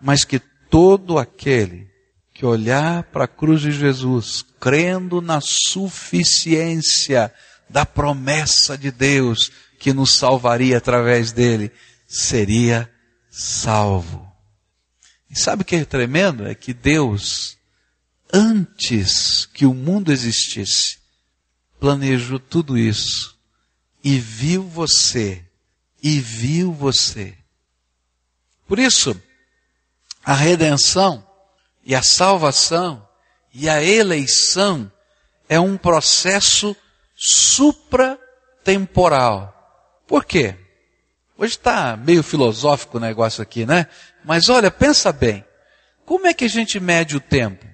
mas 0.00 0.24
que 0.24 0.38
todo 0.70 1.18
aquele 1.18 1.88
que 2.32 2.46
olhar 2.46 3.02
para 3.04 3.24
a 3.24 3.28
cruz 3.28 3.60
de 3.60 3.72
Jesus, 3.72 4.44
crendo 4.60 5.20
na 5.20 5.40
suficiência 5.40 7.32
da 7.72 7.86
promessa 7.86 8.76
de 8.76 8.90
Deus 8.90 9.50
que 9.78 9.92
nos 9.92 10.14
salvaria 10.14 10.78
através 10.78 11.32
dele, 11.32 11.72
seria 12.06 12.88
salvo. 13.30 14.30
E 15.28 15.38
sabe 15.38 15.62
o 15.62 15.64
que 15.64 15.76
é 15.76 15.84
tremendo? 15.84 16.46
É 16.46 16.54
que 16.54 16.74
Deus 16.74 17.56
antes 18.32 19.44
que 19.46 19.66
o 19.66 19.74
mundo 19.74 20.10
existisse, 20.10 20.98
planejou 21.78 22.38
tudo 22.38 22.78
isso 22.78 23.38
e 24.02 24.18
viu 24.18 24.62
você, 24.62 25.44
e 26.02 26.18
viu 26.18 26.72
você. 26.72 27.36
Por 28.66 28.78
isso, 28.78 29.20
a 30.24 30.34
redenção 30.34 31.26
e 31.84 31.94
a 31.94 32.02
salvação 32.02 33.06
e 33.52 33.68
a 33.68 33.82
eleição 33.82 34.90
é 35.48 35.60
um 35.60 35.76
processo 35.76 36.74
supratemporal. 37.22 39.54
Por 40.08 40.24
quê? 40.24 40.56
Hoje 41.38 41.52
está 41.52 41.96
meio 41.96 42.24
filosófico 42.24 42.96
o 42.96 43.00
negócio 43.00 43.40
aqui, 43.40 43.64
né? 43.64 43.86
Mas 44.24 44.48
olha, 44.48 44.72
pensa 44.72 45.12
bem. 45.12 45.44
Como 46.04 46.26
é 46.26 46.34
que 46.34 46.46
a 46.46 46.48
gente 46.48 46.80
mede 46.80 47.16
o 47.16 47.20
tempo? 47.20 47.64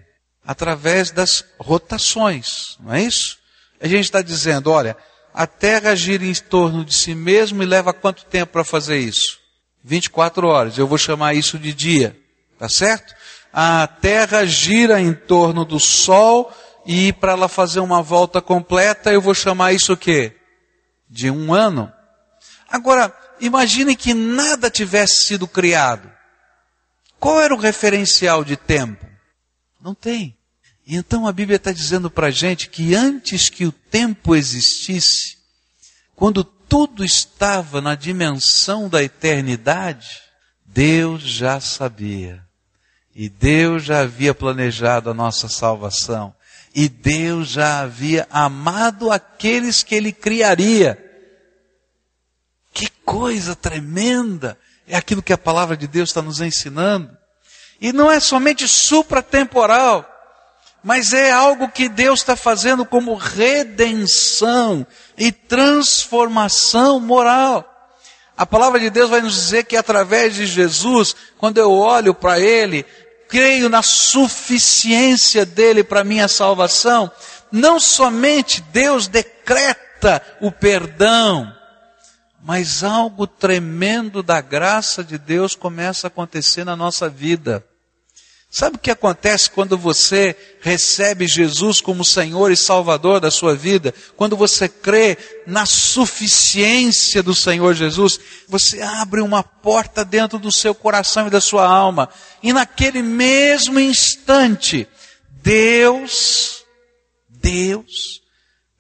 Através 0.47 1.11
das 1.11 1.43
rotações, 1.59 2.77
não 2.79 2.93
é 2.93 3.01
isso? 3.03 3.39
A 3.81 3.89
gente 3.89 4.05
está 4.05 4.21
dizendo, 4.21 4.71
olha, 4.71 4.95
a 5.33 5.47
Terra 5.47 5.95
gira 5.95 6.25
em 6.25 6.35
torno 6.35 6.85
de 6.85 6.93
si 6.95 7.15
mesmo 7.15 7.63
e 7.63 7.67
leva 7.67 7.95
quanto 7.95 8.27
tempo 8.27 8.53
para 8.53 8.65
fazer 8.65 8.99
isso? 8.99 9.39
24 9.83 10.47
horas. 10.47 10.77
Eu 10.77 10.87
vou 10.87 10.99
chamar 10.99 11.33
isso 11.35 11.59
de 11.59 11.73
dia. 11.73 12.15
Tá 12.59 12.69
certo? 12.69 13.15
A 13.53 13.87
Terra 13.87 14.45
gira 14.45 15.01
em 15.01 15.15
torno 15.15 15.65
do 15.65 15.81
Sol 15.81 16.53
e 16.91 17.13
para 17.13 17.33
ela 17.33 17.51
fazer 17.51 17.81
uma 17.81 18.03
volta 18.03 18.41
completa, 18.41 19.13
eu 19.13 19.21
vou 19.21 19.35
chamar 19.35 19.75
isso 19.75 19.93
o 19.93 19.97
quê? 19.97 20.35
De 21.07 21.31
um 21.31 21.53
ano. 21.53 21.93
Agora, 22.67 23.15
imagine 23.39 23.95
que 23.95 24.15
nada 24.15 24.71
tivesse 24.71 25.25
sido 25.25 25.47
criado. 25.47 26.11
Qual 27.21 27.39
era 27.43 27.55
o 27.55 27.59
referencial 27.59 28.43
de 28.43 28.57
tempo? 28.57 29.05
Não 29.79 29.95
tem. 29.95 30.35
Então 30.87 31.27
a 31.27 31.33
Bíblia 31.33 31.57
está 31.57 31.73
dizendo 31.73 32.11
para 32.11 32.29
a 32.29 32.31
gente 32.31 32.71
que 32.71 32.95
antes 32.95 33.51
que 33.51 33.67
o 33.67 33.73
tempo 33.73 34.35
existisse, 34.35 35.37
quando 36.17 36.43
tudo 36.43 37.05
estava 37.05 37.83
na 37.83 37.95
dimensão 37.95 38.89
da 38.89 39.03
eternidade, 39.03 40.23
Deus 40.65 41.21
já 41.21 41.61
sabia. 41.61 42.43
E 43.15 43.29
Deus 43.29 43.85
já 43.85 44.01
havia 44.01 44.33
planejado 44.33 45.11
a 45.11 45.15
nossa 45.15 45.49
salvação. 45.49 46.35
E 46.81 46.89
Deus 46.89 47.49
já 47.49 47.81
havia 47.81 48.29
amado 48.31 49.11
aqueles 49.11 49.83
que 49.83 49.97
Ele 49.97 50.13
criaria. 50.13 50.97
Que 52.73 52.89
coisa 53.05 53.57
tremenda! 53.57 54.57
É 54.87 54.97
aquilo 54.97 55.21
que 55.21 55.33
a 55.33 55.37
palavra 55.37 55.77
de 55.77 55.89
Deus 55.89 56.11
está 56.11 56.23
nos 56.23 56.41
ensinando. 56.41 57.11
E 57.81 57.93
não 57.93 58.09
é 58.09 58.21
somente 58.21 58.69
supratemporal 58.69 60.09
mas 60.81 61.13
é 61.13 61.33
algo 61.33 61.69
que 61.69 61.89
Deus 61.89 62.21
está 62.21 62.37
fazendo 62.37 62.87
como 62.87 63.17
redenção 63.17 64.87
e 65.19 65.33
transformação 65.33 67.01
moral. 67.01 67.69
A 68.37 68.47
palavra 68.47 68.79
de 68.79 68.89
Deus 68.89 69.11
vai 69.11 69.21
nos 69.21 69.35
dizer 69.35 69.65
que 69.65 69.77
através 69.77 70.37
de 70.37 70.47
Jesus, 70.47 71.17
quando 71.37 71.59
eu 71.59 71.73
olho 71.73 72.15
para 72.15 72.39
Ele, 72.39 72.87
creio 73.29 73.69
na 73.69 73.83
suficiência 73.83 75.45
dele 75.45 75.85
para 75.85 76.03
minha 76.03 76.27
salvação, 76.27 77.11
não 77.53 77.79
somente 77.79 78.63
Deus 78.73 79.07
decreta 79.07 80.23
o 80.41 80.51
perdão, 80.51 81.55
mas 82.43 82.83
algo 82.83 83.27
tremendo 83.27 84.23
da 84.23 84.41
graça 84.41 85.05
de 85.05 85.19
Deus 85.19 85.55
começa 85.55 86.07
a 86.07 86.09
acontecer 86.09 86.65
na 86.65 86.75
nossa 86.75 87.09
vida. 87.09 87.65
Sabe 88.51 88.77
o 88.77 88.79
que 88.79 88.91
acontece 88.91 89.51
quando 89.51 89.77
você 89.77 90.35
recebe 90.63 91.27
Jesus 91.27 91.83
como 91.83 92.03
Senhor 92.03 92.51
e 92.51 92.57
Salvador 92.57 93.21
da 93.21 93.31
sua 93.31 93.55
vida? 93.55 93.95
Quando 94.17 94.39
você 94.39 94.67
crê 94.67 95.19
na 95.47 95.67
suficiência 95.67 97.23
do 97.23 97.35
Senhor 97.35 97.75
Jesus, 97.75 98.19
você 98.49 98.81
abre 98.81 99.21
uma 99.21 99.43
porta 99.43 100.03
dentro 100.03 100.39
do 100.39 100.51
seu 100.51 100.75
coração 100.75 101.27
e 101.27 101.31
da 101.31 101.43
sua 101.43 101.69
alma. 101.69 102.09
E 102.43 102.51
naquele 102.51 103.03
mesmo 103.03 103.79
instante, 103.79 104.89
Deus, 105.43 106.65
Deus, 107.29 108.23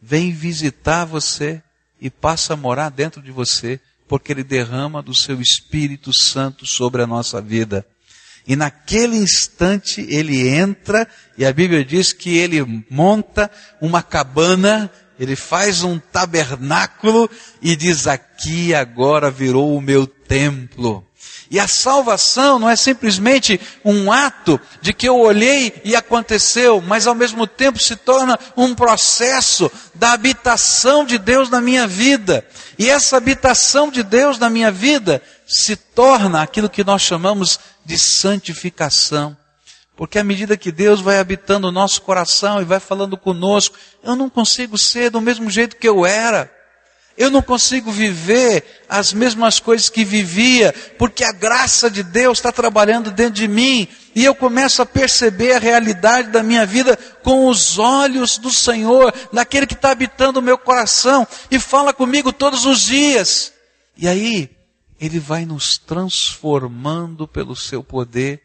vem 0.01 0.33
visitar 0.33 1.05
você 1.05 1.63
e 2.01 2.09
passa 2.09 2.55
a 2.55 2.57
morar 2.57 2.89
dentro 2.89 3.21
de 3.21 3.31
você, 3.31 3.79
porque 4.09 4.33
Ele 4.33 4.43
derrama 4.43 5.03
do 5.03 5.15
seu 5.15 5.43
Espírito 5.43 6.11
Santo 6.19 6.65
sobre 6.65 7.03
a 7.03 7.07
nossa 7.07 7.39
vida. 7.43 7.87
E 8.49 8.57
naquele 8.57 9.15
instante 9.19 10.01
ele 10.09 10.49
entra, 10.49 11.07
e 11.37 11.45
a 11.45 11.53
Bíblia 11.53 11.85
diz 11.85 12.15
que 12.15 12.35
ele 12.35 12.85
monta 12.89 13.51
uma 13.79 14.03
cabana, 14.03 14.91
ele 15.21 15.37
faz 15.37 15.83
um 15.83 15.99
tabernáculo 15.99 17.29
e 17.61 17.77
diz: 17.77 18.07
Aqui 18.07 18.75
agora 18.75 19.31
virou 19.31 19.77
o 19.77 19.83
meu 19.83 20.07
templo. 20.07 21.05
E 21.51 21.59
a 21.59 21.67
salvação 21.67 22.59
não 22.59 22.69
é 22.69 22.77
simplesmente 22.77 23.61
um 23.85 24.13
ato 24.13 24.61
de 24.83 24.93
que 24.93 25.09
eu 25.09 25.19
olhei 25.19 25.81
e 25.83 25.97
aconteceu, 25.97 26.81
mas 26.81 27.07
ao 27.07 27.15
mesmo 27.15 27.47
tempo 27.47 27.79
se 27.79 27.97
torna 27.97 28.39
um 28.57 28.75
processo 28.75 29.71
da 29.95 30.13
habitação 30.13 31.05
de 31.05 31.17
Deus 31.17 31.49
na 31.49 31.61
minha 31.61 31.87
vida. 31.87 32.47
E 32.79 32.89
essa 32.89 33.17
habitação 33.17 33.91
de 33.91 34.03
Deus 34.03 34.39
na 34.39 34.51
minha 34.51 34.71
vida 34.71 35.23
se 35.47 35.75
torna 35.75 36.43
aquilo 36.43 36.69
que 36.69 36.85
nós 36.85 37.01
chamamos 37.01 37.59
de 37.89 37.99
santificação. 37.99 39.35
Porque 39.97 40.19
à 40.19 40.23
medida 40.23 40.59
que 40.59 40.71
Deus 40.71 41.01
vai 41.01 41.19
habitando 41.19 41.69
o 41.69 41.73
nosso 41.73 42.03
coração 42.03 42.61
e 42.61 42.65
vai 42.65 42.79
falando 42.79 43.17
conosco, 43.17 43.77
eu 44.05 44.15
não 44.15 44.29
consigo 44.29 44.77
ser 44.77 45.11
do 45.11 45.23
mesmo 45.23 45.51
jeito 45.51 45.75
que 45.75 45.89
eu 45.89 46.05
era. 46.05 46.53
Eu 47.17 47.31
não 47.31 47.41
consigo 47.43 47.91
viver 47.91 48.85
as 48.89 49.13
mesmas 49.13 49.59
coisas 49.59 49.89
que 49.89 50.05
vivia, 50.05 50.73
porque 50.99 51.25
a 51.25 51.33
graça 51.33 51.91
de 51.91 52.03
Deus 52.03 52.39
está 52.39 52.53
trabalhando 52.53 53.11
dentro 53.11 53.33
de 53.33 53.49
mim 53.49 53.89
e 54.15 54.23
eu 54.25 54.35
começo 54.35 54.83
a 54.83 54.87
perceber 54.87 55.55
a 55.55 55.59
realidade 55.59 56.29
da 56.29 56.43
minha 56.43 56.67
vida 56.67 56.97
com 57.25 57.49
os 57.49 57.79
olhos 57.79 58.37
do 58.37 58.53
Senhor, 58.53 59.13
daquele 59.33 59.67
que 59.67 59.75
está 59.75 59.91
habitando 59.91 60.41
o 60.41 60.43
meu 60.43 60.59
coração 60.59 61.27
e 61.51 61.59
fala 61.59 61.93
comigo 61.93 62.33
todos 62.33 62.67
os 62.67 62.83
dias. 62.83 63.53
E 63.97 64.07
aí, 64.07 64.58
Ele 65.01 65.19
vai 65.19 65.45
nos 65.45 65.79
transformando 65.79 67.27
pelo 67.27 67.55
seu 67.55 67.83
poder 67.83 68.43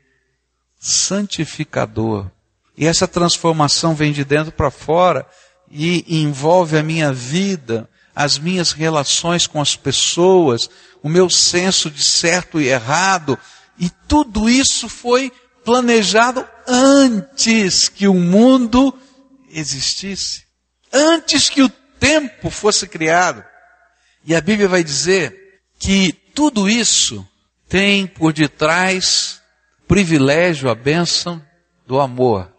santificador. 0.80 2.30
E 2.78 2.86
essa 2.86 3.08
transformação 3.08 3.96
vem 3.96 4.12
de 4.12 4.26
dentro 4.26 4.52
para 4.52 4.72
fora 4.72 5.26
e 5.70 6.22
envolve 6.22 6.78
a 6.78 6.84
minha 6.84 7.12
vida, 7.12 7.90
as 8.16 8.38
minhas 8.38 8.72
relações 8.72 9.48
com 9.48 9.62
as 9.62 9.76
pessoas, 9.76 10.70
o 11.02 11.10
meu 11.10 11.30
senso 11.30 11.90
de 11.90 12.04
certo 12.04 12.62
e 12.62 12.68
errado, 12.68 13.38
e 13.80 13.90
tudo 14.08 14.50
isso 14.50 14.88
foi 14.88 15.32
planejado 15.64 16.48
antes 16.68 17.90
que 17.90 18.08
o 18.08 18.14
mundo 18.14 18.94
existisse, 19.50 20.44
antes 20.92 21.50
que 21.50 21.64
o 21.64 21.70
tempo 21.70 22.50
fosse 22.50 22.88
criado. 22.88 23.44
E 24.26 24.36
a 24.36 24.42
Bíblia 24.42 24.68
vai 24.68 24.84
dizer 24.84 25.62
que 25.80 26.23
tudo 26.34 26.70
isso 26.70 27.28
tem 27.68 28.06
por 28.08 28.34
detrás 28.34 29.42
privilégio, 29.88 30.70
a 30.70 30.76
bênção 30.76 31.44
do 31.86 32.00
amor. 32.00 32.52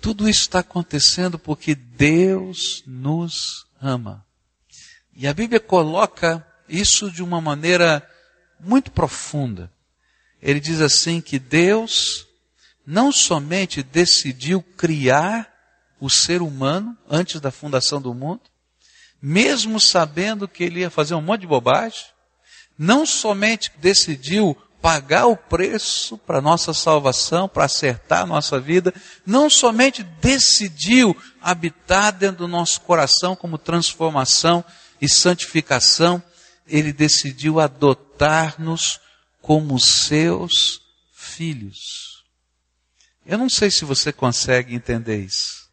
Tudo 0.00 0.28
isso 0.28 0.40
está 0.40 0.60
acontecendo 0.60 1.38
porque 1.38 1.74
Deus 1.74 2.82
nos 2.86 3.66
ama. 3.80 4.24
E 5.14 5.26
a 5.26 5.34
Bíblia 5.34 5.60
coloca 5.60 6.46
isso 6.68 7.10
de 7.10 7.22
uma 7.22 7.40
maneira 7.40 8.06
muito 8.58 8.90
profunda. 8.90 9.70
Ele 10.40 10.58
diz 10.58 10.80
assim 10.80 11.20
que 11.20 11.38
Deus 11.38 12.26
não 12.86 13.12
somente 13.12 13.82
decidiu 13.82 14.62
criar 14.76 15.52
o 16.00 16.10
ser 16.10 16.42
humano 16.42 16.96
antes 17.08 17.40
da 17.40 17.52
fundação 17.52 18.00
do 18.00 18.12
mundo, 18.12 18.42
mesmo 19.20 19.78
sabendo 19.78 20.48
que 20.48 20.64
ele 20.64 20.80
ia 20.80 20.90
fazer 20.90 21.14
um 21.14 21.22
monte 21.22 21.42
de 21.42 21.46
bobagem, 21.46 22.04
não 22.82 23.06
somente 23.06 23.70
decidiu 23.78 24.56
pagar 24.80 25.26
o 25.26 25.36
preço 25.36 26.18
para 26.18 26.40
nossa 26.40 26.74
salvação, 26.74 27.48
para 27.48 27.66
acertar 27.66 28.22
a 28.22 28.26
nossa 28.26 28.58
vida, 28.58 28.92
não 29.24 29.48
somente 29.48 30.02
decidiu 30.02 31.16
habitar 31.40 32.12
dentro 32.12 32.38
do 32.38 32.48
nosso 32.48 32.80
coração 32.80 33.36
como 33.36 33.56
transformação 33.56 34.64
e 35.00 35.08
santificação, 35.08 36.20
ele 36.66 36.92
decidiu 36.92 37.60
adotar-nos 37.60 39.00
como 39.40 39.78
seus 39.78 40.82
filhos. 41.12 42.24
Eu 43.24 43.38
não 43.38 43.48
sei 43.48 43.70
se 43.70 43.84
você 43.84 44.12
consegue 44.12 44.74
entender 44.74 45.18
isso, 45.18 45.68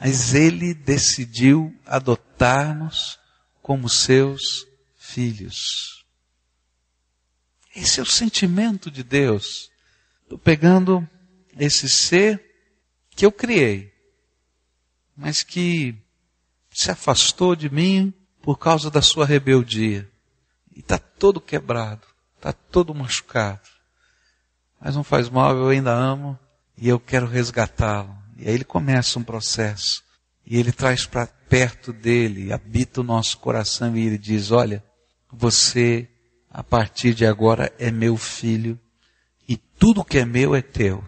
mas 0.00 0.32
ele 0.32 0.72
decidiu 0.72 1.78
adotar-nos 1.84 3.18
como 3.60 3.90
seus 3.90 4.66
filhos. 4.96 6.05
Esse 7.76 8.00
é 8.00 8.02
o 8.02 8.06
sentimento 8.06 8.90
de 8.90 9.04
Deus. 9.04 9.70
Estou 10.22 10.38
pegando 10.38 11.06
esse 11.58 11.90
ser 11.90 12.42
que 13.10 13.26
eu 13.26 13.30
criei, 13.30 13.92
mas 15.14 15.42
que 15.42 15.94
se 16.72 16.90
afastou 16.90 17.54
de 17.54 17.68
mim 17.68 18.14
por 18.40 18.58
causa 18.58 18.90
da 18.90 19.02
sua 19.02 19.26
rebeldia. 19.26 20.10
E 20.74 20.80
está 20.80 20.96
todo 20.96 21.38
quebrado, 21.38 22.06
está 22.36 22.50
todo 22.50 22.94
machucado. 22.94 23.68
Mas 24.80 24.96
não 24.96 25.04
faz 25.04 25.28
mal, 25.28 25.54
eu 25.54 25.68
ainda 25.68 25.92
amo 25.92 26.38
e 26.78 26.88
eu 26.88 26.98
quero 26.98 27.26
resgatá-lo. 27.26 28.16
E 28.38 28.48
aí 28.48 28.54
ele 28.54 28.64
começa 28.64 29.18
um 29.18 29.24
processo. 29.24 30.02
E 30.46 30.56
ele 30.56 30.72
traz 30.72 31.04
para 31.04 31.26
perto 31.26 31.92
dele, 31.92 32.52
habita 32.52 33.02
o 33.02 33.04
nosso 33.04 33.36
coração 33.38 33.94
e 33.96 34.06
ele 34.06 34.18
diz: 34.18 34.50
Olha, 34.50 34.82
você 35.30 36.08
a 36.56 36.62
partir 36.62 37.12
de 37.12 37.26
agora 37.26 37.70
é 37.78 37.90
meu 37.90 38.16
filho 38.16 38.80
e 39.46 39.58
tudo 39.58 40.02
que 40.02 40.18
é 40.18 40.24
meu 40.24 40.54
é 40.54 40.62
teu. 40.62 41.04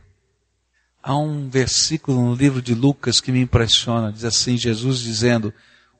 Há 1.02 1.16
um 1.16 1.48
versículo 1.48 2.22
no 2.22 2.34
livro 2.34 2.60
de 2.60 2.74
Lucas 2.74 3.18
que 3.18 3.32
me 3.32 3.40
impressiona, 3.40 4.12
diz 4.12 4.24
assim, 4.24 4.58
Jesus 4.58 4.98
dizendo, 4.98 5.54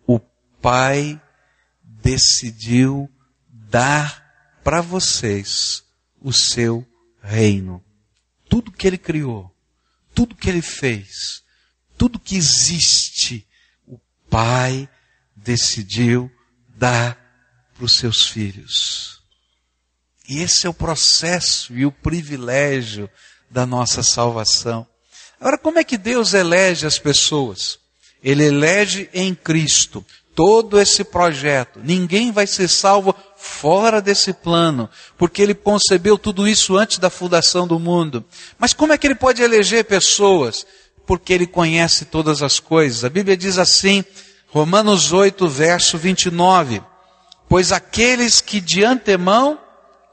o 0.07 0.21
Pai 0.61 1.19
decidiu 1.83 3.11
dar 3.51 4.23
para 4.63 4.83
vocês 4.83 5.83
o 6.21 6.31
seu 6.31 6.87
reino. 7.23 7.83
Tudo 8.51 8.71
que 8.71 8.87
ele 8.87 8.99
criou, 8.99 9.51
tudo 10.15 10.37
que 10.37 10.51
ele 10.51 10.61
fez, 10.61 11.43
tudo 11.97 12.21
que 12.21 12.37
existe, 12.37 13.49
o 13.87 13.99
Pai 14.29 14.87
decidiu 15.35 16.31
dar 16.77 17.17
para 17.75 17.87
os 17.87 17.95
seus 17.95 18.27
filhos. 18.27 19.18
E 20.29 20.43
esse 20.43 20.67
é 20.67 20.71
o 20.71 20.75
processo 20.75 21.73
e 21.73 21.87
o 21.87 21.91
privilégio 21.91 23.09
da 23.51 23.65
nossa 23.65 24.03
salvação. 24.03 24.87
Agora, 25.41 25.57
como 25.57 25.79
é 25.79 25.85
que 25.85 25.97
Deus 25.97 26.35
elege 26.35 26.87
as 26.87 26.99
pessoas? 26.99 27.79
Ele 28.23 28.45
elege 28.45 29.09
em 29.15 29.35
Cristo 29.35 30.05
todo 30.35 30.79
esse 30.79 31.03
projeto. 31.03 31.81
Ninguém 31.83 32.31
vai 32.31 32.47
ser 32.47 32.69
salvo 32.69 33.15
fora 33.37 34.03
desse 34.03 34.33
plano, 34.33 34.91
porque 35.17 35.41
ele 35.41 35.55
concebeu 35.55 36.19
tudo 36.19 36.47
isso 36.47 36.77
antes 36.77 36.99
da 36.99 37.09
fundação 37.09 37.67
do 37.67 37.79
mundo. 37.79 38.25
Mas 38.59 38.73
como 38.73 38.93
é 38.93 38.99
que 38.99 39.07
ele 39.07 39.15
pode 39.15 39.43
eleger 39.43 39.85
pessoas? 39.85 40.67
Porque 41.07 41.33
ele 41.33 41.47
conhece 41.47 42.05
todas 42.05 42.43
as 42.43 42.61
coisas. 42.61 43.05
A 43.05 43.09
Bíblia 43.09 43.37
diz 43.37 43.57
assim, 43.57 44.05
Romanos 44.49 45.13
8, 45.13 45.49
verso 45.49 45.97
29. 45.97 46.83
Pois 47.49 47.73
aqueles 47.73 48.41
que 48.41 48.61
de 48.61 48.85
antemão 48.85 49.59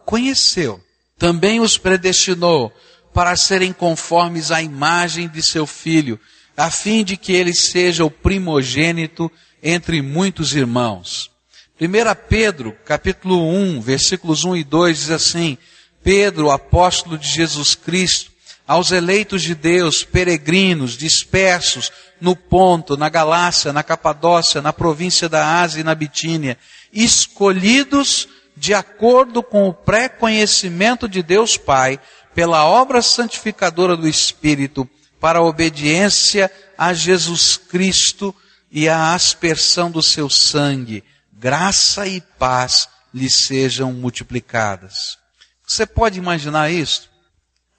conheceu, 0.05 0.81
também 1.17 1.59
os 1.59 1.77
predestinou 1.77 2.71
para 3.13 3.35
serem 3.35 3.73
conformes 3.73 4.51
à 4.51 4.61
imagem 4.61 5.27
de 5.27 5.41
seu 5.41 5.65
filho, 5.65 6.19
a 6.55 6.69
fim 6.69 7.03
de 7.03 7.17
que 7.17 7.33
ele 7.33 7.53
seja 7.53 8.05
o 8.05 8.11
primogênito 8.11 9.31
entre 9.63 10.01
muitos 10.01 10.53
irmãos. 10.53 11.31
1 11.79 11.87
Pedro, 12.29 12.73
capítulo 12.85 13.49
1, 13.49 13.81
versículos 13.81 14.45
1 14.45 14.57
e 14.57 14.63
2 14.63 14.97
diz 14.97 15.09
assim: 15.09 15.57
Pedro, 16.03 16.51
apóstolo 16.51 17.17
de 17.17 17.27
Jesus 17.27 17.75
Cristo, 17.75 18.31
aos 18.67 18.91
eleitos 18.91 19.41
de 19.41 19.53
Deus, 19.53 20.03
peregrinos, 20.03 20.97
dispersos 20.97 21.91
no 22.19 22.35
Ponto, 22.35 22.95
na 22.95 23.09
Galácia, 23.09 23.73
na 23.73 23.83
Capadócia, 23.83 24.61
na 24.61 24.71
província 24.71 25.27
da 25.27 25.61
Ásia 25.61 25.81
e 25.81 25.83
na 25.83 25.93
Bitínia, 25.93 26.57
escolhidos 26.91 28.27
de 28.55 28.73
acordo 28.73 29.43
com 29.43 29.67
o 29.67 29.73
pré-conhecimento 29.73 31.07
de 31.07 31.21
Deus 31.21 31.57
Pai, 31.57 31.99
pela 32.33 32.65
obra 32.65 33.01
santificadora 33.01 33.95
do 33.97 34.07
Espírito, 34.07 34.89
para 35.19 35.39
a 35.39 35.43
obediência 35.43 36.51
a 36.77 36.93
Jesus 36.93 37.57
Cristo 37.57 38.35
e 38.69 38.89
a 38.89 39.13
aspersão 39.13 39.89
do 39.89 40.03
seu 40.03 40.29
sangue, 40.29 41.03
graça 41.31 42.07
e 42.07 42.21
paz 42.21 42.89
lhe 43.13 43.29
sejam 43.29 43.93
multiplicadas. 43.93 45.17
Você 45.65 45.85
pode 45.85 46.19
imaginar 46.19 46.69
isso? 46.69 47.09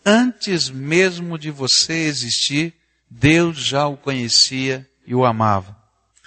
Antes 0.04 0.70
mesmo 0.70 1.38
de 1.38 1.50
você 1.50 1.92
existir, 1.92 2.74
Deus 3.10 3.58
já 3.58 3.86
o 3.86 3.96
conhecia 3.96 4.88
e 5.06 5.14
o 5.14 5.24
amava. 5.24 5.76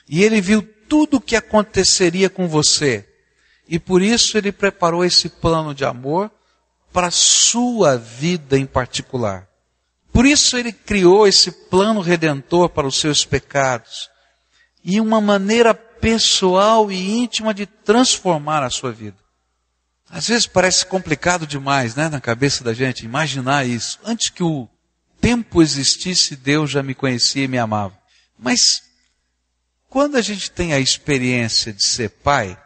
E 0.07 0.23
ele 0.23 0.39
viu 0.39 0.61
tudo 0.87 1.17
o 1.17 1.21
que 1.21 1.35
aconteceria 1.35 2.29
com 2.29 2.47
você. 2.47 3.08
E 3.69 3.77
por 3.77 4.01
isso 4.01 4.35
ele 4.35 4.51
preparou 4.51 5.05
esse 5.05 5.29
plano 5.29 5.75
de 5.75 5.85
amor 5.85 6.31
para 6.91 7.07
a 7.07 7.11
sua 7.11 7.97
vida 7.97 8.57
em 8.57 8.65
particular. 8.65 9.47
Por 10.11 10.25
isso 10.25 10.57
ele 10.57 10.71
criou 10.71 11.27
esse 11.27 11.51
plano 11.51 12.01
redentor 12.01 12.69
para 12.69 12.87
os 12.87 12.99
seus 12.99 13.23
pecados. 13.23 14.09
E 14.83 14.99
uma 14.99 15.21
maneira 15.21 15.75
pessoal 15.75 16.91
e 16.91 17.11
íntima 17.19 17.53
de 17.53 17.67
transformar 17.67 18.63
a 18.63 18.71
sua 18.71 18.91
vida. 18.91 19.17
Às 20.09 20.27
vezes 20.27 20.47
parece 20.47 20.83
complicado 20.87 21.45
demais, 21.45 21.93
né, 21.93 22.09
na 22.09 22.19
cabeça 22.19 22.63
da 22.63 22.73
gente, 22.73 23.05
imaginar 23.05 23.67
isso. 23.67 23.99
Antes 24.03 24.29
que 24.29 24.41
o 24.41 24.67
tempo 25.21 25.61
existisse, 25.61 26.35
Deus 26.35 26.71
já 26.71 26.81
me 26.81 26.95
conhecia 26.95 27.43
e 27.43 27.47
me 27.47 27.59
amava. 27.59 27.95
Mas 28.35 28.81
quando 29.87 30.15
a 30.15 30.21
gente 30.21 30.49
tem 30.49 30.73
a 30.73 30.79
experiência 30.79 31.71
de 31.71 31.85
ser 31.85 32.09
pai, 32.09 32.57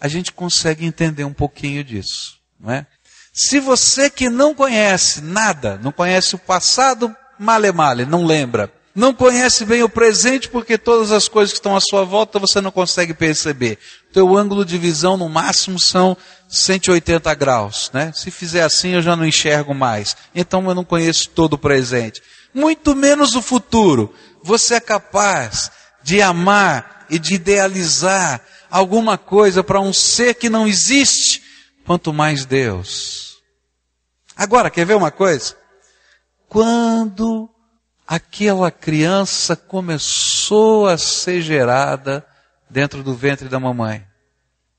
a 0.00 0.08
gente 0.08 0.32
consegue 0.32 0.84
entender 0.84 1.24
um 1.24 1.32
pouquinho 1.32 1.82
disso, 1.82 2.38
não 2.58 2.72
é? 2.72 2.86
Se 3.32 3.60
você 3.60 4.10
que 4.10 4.28
não 4.28 4.54
conhece 4.54 5.20
nada, 5.20 5.78
não 5.82 5.92
conhece 5.92 6.34
o 6.34 6.38
passado, 6.38 7.14
male 7.38 7.70
male, 7.70 8.04
não 8.04 8.24
lembra, 8.24 8.72
não 8.98 9.14
conhece 9.14 9.64
bem 9.64 9.80
o 9.82 9.88
presente 9.88 10.48
porque 10.48 10.76
todas 10.76 11.12
as 11.12 11.28
coisas 11.28 11.52
que 11.52 11.58
estão 11.58 11.76
à 11.76 11.80
sua 11.80 12.04
volta 12.04 12.40
você 12.40 12.60
não 12.60 12.72
consegue 12.72 13.14
perceber. 13.14 13.78
Teu 14.12 14.36
ângulo 14.36 14.64
de 14.64 14.76
visão 14.76 15.16
no 15.16 15.28
máximo 15.28 15.78
são 15.78 16.16
180 16.48 17.32
graus, 17.34 17.92
né? 17.94 18.10
Se 18.12 18.28
fizer 18.32 18.62
assim 18.62 18.94
eu 18.94 19.02
já 19.02 19.14
não 19.14 19.24
enxergo 19.24 19.72
mais. 19.72 20.16
Então 20.34 20.66
eu 20.68 20.74
não 20.74 20.84
conheço 20.84 21.28
todo 21.28 21.52
o 21.52 21.58
presente. 21.58 22.20
Muito 22.52 22.96
menos 22.96 23.36
o 23.36 23.42
futuro. 23.42 24.12
Você 24.42 24.74
é 24.74 24.80
capaz 24.80 25.70
de 26.02 26.20
amar 26.20 27.06
e 27.08 27.20
de 27.20 27.34
idealizar 27.34 28.40
alguma 28.70 29.18
coisa 29.18 29.62
para 29.62 29.80
um 29.80 29.92
ser 29.92 30.34
que 30.34 30.48
não 30.48 30.66
existe, 30.66 31.42
quanto 31.84 32.12
mais 32.12 32.44
Deus. 32.44 33.38
Agora, 34.36 34.70
quer 34.70 34.84
ver 34.86 34.94
uma 34.94 35.10
coisa? 35.10 35.56
Quando 36.48 37.50
aquela 38.08 38.70
criança 38.70 39.54
começou 39.54 40.86
a 40.86 40.96
ser 40.96 41.42
gerada 41.42 42.26
dentro 42.70 43.02
do 43.02 43.14
ventre 43.14 43.50
da 43.50 43.60
mamãe. 43.60 44.02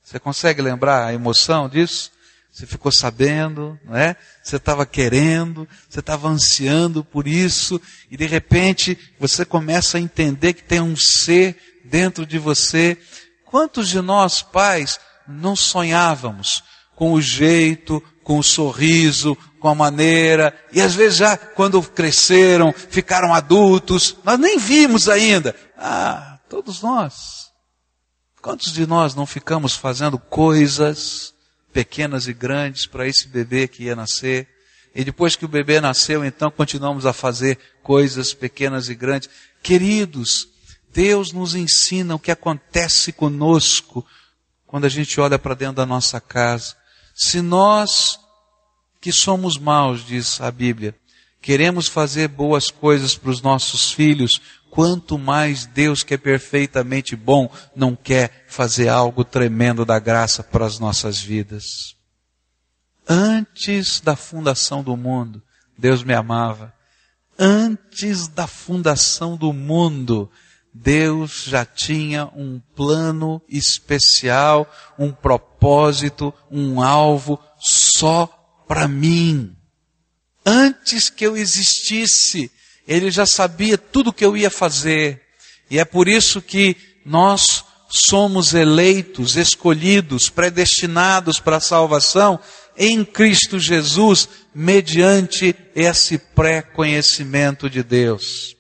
Você 0.03 0.19
consegue 0.19 0.63
lembrar 0.63 1.05
a 1.05 1.13
emoção 1.13 1.69
disso? 1.69 2.11
Você 2.51 2.65
ficou 2.65 2.91
sabendo, 2.91 3.79
não 3.85 3.95
é? 3.95 4.15
Você 4.43 4.55
estava 4.55 4.83
querendo, 4.83 5.67
você 5.87 5.99
estava 5.99 6.27
ansiando 6.27 7.03
por 7.03 7.27
isso, 7.27 7.79
e 8.09 8.17
de 8.17 8.25
repente 8.25 8.97
você 9.19 9.45
começa 9.45 9.99
a 9.99 10.01
entender 10.01 10.53
que 10.53 10.63
tem 10.63 10.81
um 10.81 10.97
ser 10.97 11.55
dentro 11.85 12.25
de 12.25 12.39
você. 12.39 12.97
Quantos 13.49 13.89
de 13.89 13.99
nós, 13.99 14.43
pais, 14.43 14.99
não 15.27 15.55
sonhávamos 15.55 16.63
com 16.95 17.13
o 17.13 17.21
jeito, 17.21 17.99
com 18.23 18.37
o 18.37 18.43
sorriso, 18.43 19.35
com 19.59 19.67
a 19.67 19.73
maneira, 19.73 20.55
e 20.71 20.79
às 20.79 20.93
vezes 20.93 21.17
já 21.17 21.35
quando 21.35 21.81
cresceram, 21.81 22.71
ficaram 22.71 23.33
adultos, 23.33 24.15
nós 24.23 24.37
nem 24.37 24.59
vimos 24.59 25.09
ainda. 25.09 25.55
Ah, 25.75 26.37
todos 26.47 26.83
nós. 26.83 27.49
Quantos 28.39 28.71
de 28.71 28.85
nós 28.85 29.15
não 29.15 29.25
ficamos 29.25 29.73
fazendo 29.73 30.19
coisas 30.19 31.33
pequenas 31.73 32.27
e 32.27 32.33
grandes 32.33 32.85
para 32.85 33.07
esse 33.07 33.27
bebê 33.27 33.67
que 33.67 33.85
ia 33.85 33.95
nascer? 33.95 34.47
E 34.93 35.03
depois 35.03 35.35
que 35.35 35.45
o 35.45 35.49
bebê 35.49 35.81
nasceu, 35.81 36.23
então 36.23 36.51
continuamos 36.51 37.07
a 37.07 37.13
fazer 37.13 37.57
coisas 37.81 38.31
pequenas 38.31 38.89
e 38.89 38.95
grandes. 38.95 39.27
Queridos, 39.63 40.47
Deus 40.91 41.31
nos 41.31 41.55
ensina 41.55 42.15
o 42.15 42.19
que 42.19 42.31
acontece 42.31 43.11
conosco 43.11 44.05
quando 44.65 44.85
a 44.85 44.89
gente 44.89 45.19
olha 45.19 45.39
para 45.39 45.55
dentro 45.55 45.75
da 45.75 45.85
nossa 45.85 46.19
casa. 46.19 46.75
Se 47.15 47.41
nós 47.41 48.19
que 49.01 49.11
somos 49.11 49.57
maus, 49.57 50.05
diz 50.05 50.41
a 50.41 50.51
Bíblia. 50.51 50.95
Queremos 51.41 51.87
fazer 51.87 52.27
boas 52.27 52.69
coisas 52.69 53.15
para 53.15 53.29
os 53.29 53.41
nossos 53.41 53.91
filhos, 53.91 54.41
quanto 54.69 55.17
mais 55.17 55.65
Deus 55.65 56.03
que 56.03 56.13
é 56.13 56.17
perfeitamente 56.17 57.15
bom 57.15 57.49
não 57.75 57.95
quer 57.95 58.45
fazer 58.47 58.89
algo 58.89 59.23
tremendo 59.23 59.85
da 59.85 59.99
graça 59.99 60.43
para 60.43 60.65
as 60.65 60.79
nossas 60.79 61.19
vidas. 61.19 61.95
Antes 63.07 64.01
da 64.01 64.15
fundação 64.15 64.83
do 64.83 64.95
mundo, 64.95 65.41
Deus 65.77 66.03
me 66.03 66.13
amava. 66.13 66.73
Antes 67.37 68.27
da 68.27 68.45
fundação 68.45 69.37
do 69.37 69.53
mundo, 69.53 70.29
Deus 70.73 71.43
já 71.47 71.65
tinha 71.65 72.25
um 72.35 72.61
plano 72.75 73.41
especial, 73.49 74.71
um 74.97 75.11
propósito, 75.11 76.33
um 76.51 76.81
alvo 76.81 77.39
só 77.59 78.27
para 78.67 78.87
mim. 78.87 79.55
Antes 80.45 81.09
que 81.09 81.25
eu 81.25 81.35
existisse, 81.35 82.51
ele 82.87 83.11
já 83.11 83.25
sabia 83.25 83.77
tudo 83.77 84.09
o 84.09 84.13
que 84.13 84.25
eu 84.25 84.37
ia 84.37 84.49
fazer. 84.49 85.21
E 85.69 85.79
é 85.79 85.85
por 85.85 86.07
isso 86.07 86.41
que 86.41 86.75
nós 87.05 87.63
somos 87.89 88.53
eleitos, 88.53 89.35
escolhidos, 89.35 90.29
predestinados 90.29 91.39
para 91.39 91.57
a 91.57 91.61
salvação 91.61 92.39
em 92.77 93.03
Cristo 93.03 93.59
Jesus, 93.59 94.29
mediante 94.53 95.55
esse 95.75 96.17
pré-conhecimento 96.17 97.69
de 97.69 97.83
Deus. 97.83 98.55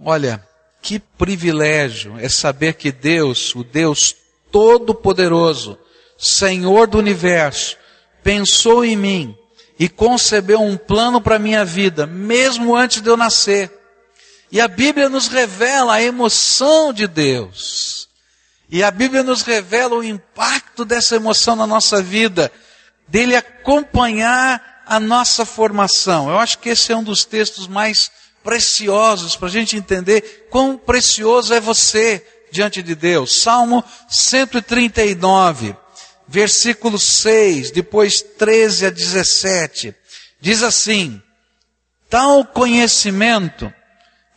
Olha, 0.00 0.45
que 0.86 1.00
privilégio 1.00 2.16
é 2.16 2.28
saber 2.28 2.74
que 2.74 2.92
Deus, 2.92 3.52
o 3.56 3.64
Deus 3.64 4.14
Todo-Poderoso, 4.52 5.76
Senhor 6.16 6.86
do 6.86 6.96
Universo, 6.96 7.76
pensou 8.22 8.84
em 8.84 8.94
mim 8.94 9.36
e 9.80 9.88
concebeu 9.88 10.62
um 10.62 10.76
plano 10.76 11.20
para 11.20 11.34
a 11.34 11.40
minha 11.40 11.64
vida, 11.64 12.06
mesmo 12.06 12.76
antes 12.76 13.02
de 13.02 13.10
eu 13.10 13.16
nascer. 13.16 13.68
E 14.52 14.60
a 14.60 14.68
Bíblia 14.68 15.08
nos 15.08 15.26
revela 15.26 15.94
a 15.94 16.02
emoção 16.02 16.92
de 16.92 17.08
Deus. 17.08 18.08
E 18.70 18.84
a 18.84 18.90
Bíblia 18.92 19.24
nos 19.24 19.42
revela 19.42 19.96
o 19.96 20.04
impacto 20.04 20.84
dessa 20.84 21.16
emoção 21.16 21.56
na 21.56 21.66
nossa 21.66 22.00
vida, 22.00 22.52
dele 23.08 23.34
acompanhar 23.34 24.84
a 24.86 25.00
nossa 25.00 25.44
formação. 25.44 26.30
Eu 26.30 26.38
acho 26.38 26.60
que 26.60 26.68
esse 26.68 26.92
é 26.92 26.96
um 26.96 27.02
dos 27.02 27.24
textos 27.24 27.66
mais 27.66 28.08
preciosos 28.46 29.34
para 29.34 29.48
a 29.48 29.50
gente 29.50 29.76
entender 29.76 30.46
quão 30.48 30.78
precioso 30.78 31.52
é 31.52 31.60
você 31.60 32.24
diante 32.50 32.80
de 32.80 32.94
Deus. 32.94 33.42
Salmo 33.42 33.84
139 34.08 35.74
versículo 36.28 36.98
6, 36.98 37.70
depois 37.70 38.20
13 38.22 38.86
a 38.86 38.90
17, 38.90 39.94
diz 40.40 40.62
assim: 40.62 41.22
Tal 42.10 42.44
conhecimento 42.44 43.72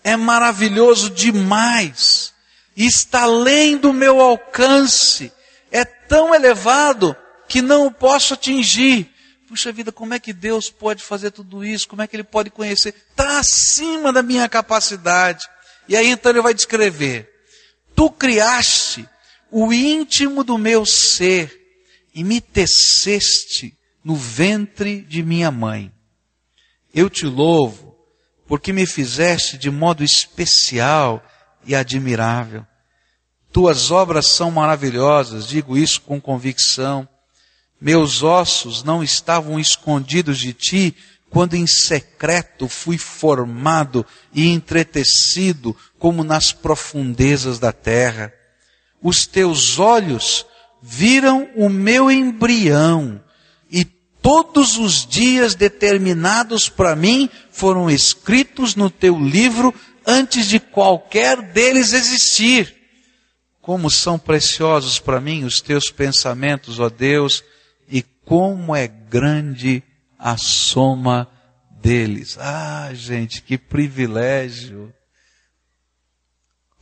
é 0.03 0.15
maravilhoso 0.15 1.09
demais, 1.09 2.33
está 2.75 3.23
além 3.23 3.77
do 3.77 3.91
meu 3.91 4.21
alcance, 4.21 5.31
é 5.71 5.83
tão 5.83 6.33
elevado 6.33 7.15
que 7.47 7.61
não 7.61 7.87
o 7.87 7.91
posso 7.91 8.33
atingir. 8.33 9.11
Puxa 9.49 9.71
vida, 9.71 9.91
como 9.91 10.13
é 10.13 10.19
que 10.19 10.31
Deus 10.31 10.69
pode 10.69 11.01
fazer 11.01 11.31
tudo 11.31 11.65
isso? 11.65 11.87
Como 11.87 12.03
é 12.03 12.07
que 12.07 12.15
Ele 12.15 12.23
pode 12.23 12.51
conhecer? 12.51 12.93
Está 13.09 13.39
acima 13.39 14.13
da 14.13 14.21
minha 14.21 14.47
capacidade. 14.47 15.47
E 15.87 15.97
aí 15.97 16.07
então 16.07 16.31
ele 16.31 16.43
vai 16.43 16.53
descrever: 16.53 17.27
Tu 17.95 18.11
criaste 18.11 19.09
o 19.49 19.73
íntimo 19.73 20.43
do 20.43 20.55
meu 20.55 20.85
ser 20.85 21.51
e 22.13 22.23
me 22.23 22.39
teceste 22.39 23.75
no 24.03 24.15
ventre 24.15 25.01
de 25.01 25.23
minha 25.23 25.49
mãe. 25.49 25.91
Eu 26.93 27.09
te 27.09 27.25
louvo, 27.25 27.97
porque 28.47 28.71
me 28.71 28.85
fizeste 28.85 29.57
de 29.57 29.71
modo 29.71 30.03
especial 30.03 31.23
e 31.65 31.73
admirável. 31.73 32.63
Tuas 33.51 33.89
obras 33.89 34.27
são 34.27 34.51
maravilhosas, 34.51 35.47
digo 35.47 35.75
isso 35.75 36.01
com 36.01 36.21
convicção. 36.21 37.09
Meus 37.79 38.23
ossos 38.23 38.83
não 38.83 39.01
estavam 39.01 39.59
escondidos 39.59 40.37
de 40.37 40.53
ti 40.53 40.95
quando 41.29 41.53
em 41.53 41.67
secreto 41.67 42.67
fui 42.67 42.97
formado 42.97 44.05
e 44.33 44.47
entretecido 44.47 45.75
como 45.97 46.23
nas 46.23 46.51
profundezas 46.51 47.59
da 47.59 47.71
terra. 47.71 48.33
Os 49.01 49.25
teus 49.25 49.79
olhos 49.79 50.45
viram 50.81 51.49
o 51.55 51.69
meu 51.69 52.09
embrião 52.11 53.21
e 53.69 53.85
todos 53.85 54.77
os 54.77 55.05
dias 55.05 55.55
determinados 55.55 56.67
para 56.67 56.95
mim 56.95 57.29
foram 57.51 57.89
escritos 57.89 58.75
no 58.75 58.89
teu 58.89 59.17
livro 59.17 59.73
antes 60.05 60.47
de 60.47 60.59
qualquer 60.59 61.41
deles 61.41 61.93
existir. 61.93 62.75
Como 63.61 63.89
são 63.89 64.17
preciosos 64.17 64.99
para 64.99 65.21
mim 65.21 65.43
os 65.43 65.61
teus 65.61 65.91
pensamentos, 65.91 66.79
ó 66.79 66.89
Deus, 66.89 67.43
como 68.29 68.75
é 68.75 68.87
grande 68.87 69.81
a 70.19 70.37
soma 70.37 71.27
deles. 71.81 72.37
Ah, 72.39 72.91
gente, 72.93 73.41
que 73.41 73.57
privilégio. 73.57 74.93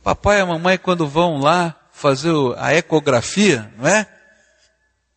Papai 0.04 0.40
e 0.40 0.40
a 0.42 0.46
mamãe, 0.46 0.76
quando 0.76 1.08
vão 1.08 1.38
lá 1.38 1.74
fazer 1.90 2.34
a 2.58 2.74
ecografia, 2.74 3.72
não 3.78 3.88
é? 3.88 4.06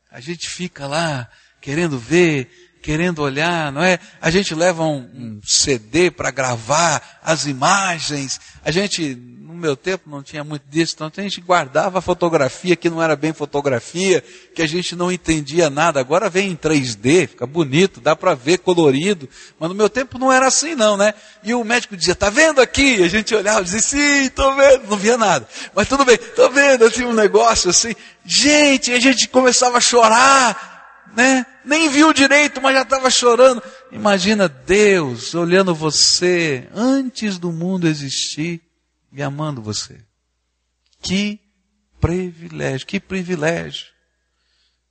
A 0.10 0.22
gente 0.22 0.48
fica 0.48 0.88
lá 0.88 1.30
querendo 1.60 2.00
ver, 2.00 2.80
querendo 2.82 3.22
olhar, 3.22 3.70
não 3.70 3.84
é? 3.84 4.00
A 4.22 4.32
gente 4.32 4.56
leva 4.56 4.84
um, 4.84 5.02
um 5.14 5.42
CD 5.44 6.10
para 6.10 6.32
gravar 6.32 7.20
as 7.22 7.46
imagens. 7.46 8.40
A 8.64 8.72
gente, 8.72 9.16
meu 9.62 9.76
tempo, 9.76 10.10
não 10.10 10.24
tinha 10.24 10.44
muito 10.44 10.64
disso, 10.68 10.96
então 10.96 11.10
a 11.16 11.22
gente 11.22 11.40
guardava 11.40 12.02
fotografia 12.02 12.76
que 12.76 12.90
não 12.90 13.02
era 13.02 13.16
bem 13.16 13.32
fotografia, 13.32 14.24
que 14.56 14.62
a 14.62 14.68
gente 14.68 14.96
não 14.96 15.12
entendia 15.12 15.70
nada. 15.70 16.00
Agora 16.00 16.30
vem 16.30 16.50
em 16.52 16.56
3D, 16.56 17.28
fica 17.30 17.46
bonito, 17.46 18.02
dá 18.02 18.16
para 18.16 18.34
ver 18.34 18.58
colorido. 18.58 19.30
Mas 19.60 19.70
no 19.70 19.76
meu 19.76 19.90
tempo 19.90 20.18
não 20.18 20.34
era 20.34 20.48
assim, 20.48 20.76
não, 20.76 20.98
né? 20.98 21.14
E 21.44 21.54
o 21.54 21.64
médico 21.64 21.96
dizia, 21.96 22.16
tá 22.16 22.30
vendo 22.30 22.60
aqui? 22.60 22.98
E 22.98 23.04
a 23.04 23.08
gente 23.08 23.34
olhava 23.36 23.62
e 23.62 23.66
dizia, 23.66 23.82
sim, 23.82 24.30
tô 24.30 24.54
vendo. 24.56 24.90
Não 24.90 24.98
via 24.98 25.18
nada. 25.18 25.48
Mas 25.76 25.88
tudo 25.88 26.04
bem, 26.04 26.18
tô 26.18 26.50
vendo 26.50 26.86
assim 26.86 27.06
um 27.06 27.14
negócio 27.14 27.70
assim. 27.70 27.94
Gente, 28.26 28.92
a 28.92 29.00
gente 29.00 29.28
começava 29.28 29.78
a 29.78 29.82
chorar 29.82 30.72
né? 31.16 31.46
Nem 31.64 31.90
viu 31.90 32.14
direito, 32.14 32.62
mas 32.62 32.76
já 32.76 32.82
estava 32.82 33.10
chorando. 33.10 33.62
Imagina 33.92 34.48
Deus 34.48 35.36
olhando 35.36 35.76
você 35.76 36.68
antes 36.74 37.38
do 37.38 37.52
mundo 37.52 37.88
existir 37.88 38.62
e 39.12 39.22
amando 39.22 39.62
você. 39.62 40.04
Que 41.02 41.40
privilégio, 42.00 42.88
que 42.88 43.00
privilégio. 43.00 43.88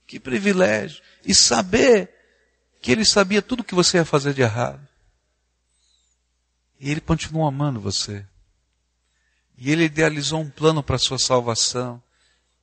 Que 0.06 0.18
privilégio. 0.18 1.02
E 1.24 1.34
saber 1.34 2.12
que 2.80 2.90
ele 2.90 3.04
sabia 3.04 3.42
tudo 3.42 3.64
que 3.64 3.74
você 3.74 3.98
ia 3.98 4.04
fazer 4.04 4.34
de 4.34 4.42
errado. 4.42 4.86
E 6.78 6.90
ele 6.90 7.00
continua 7.00 7.48
amando 7.48 7.80
você. 7.80 8.26
E 9.56 9.70
ele 9.70 9.84
idealizou 9.84 10.40
um 10.40 10.50
plano 10.50 10.82
para 10.82 10.96
a 10.96 10.98
sua 10.98 11.18
salvação. 11.18 12.02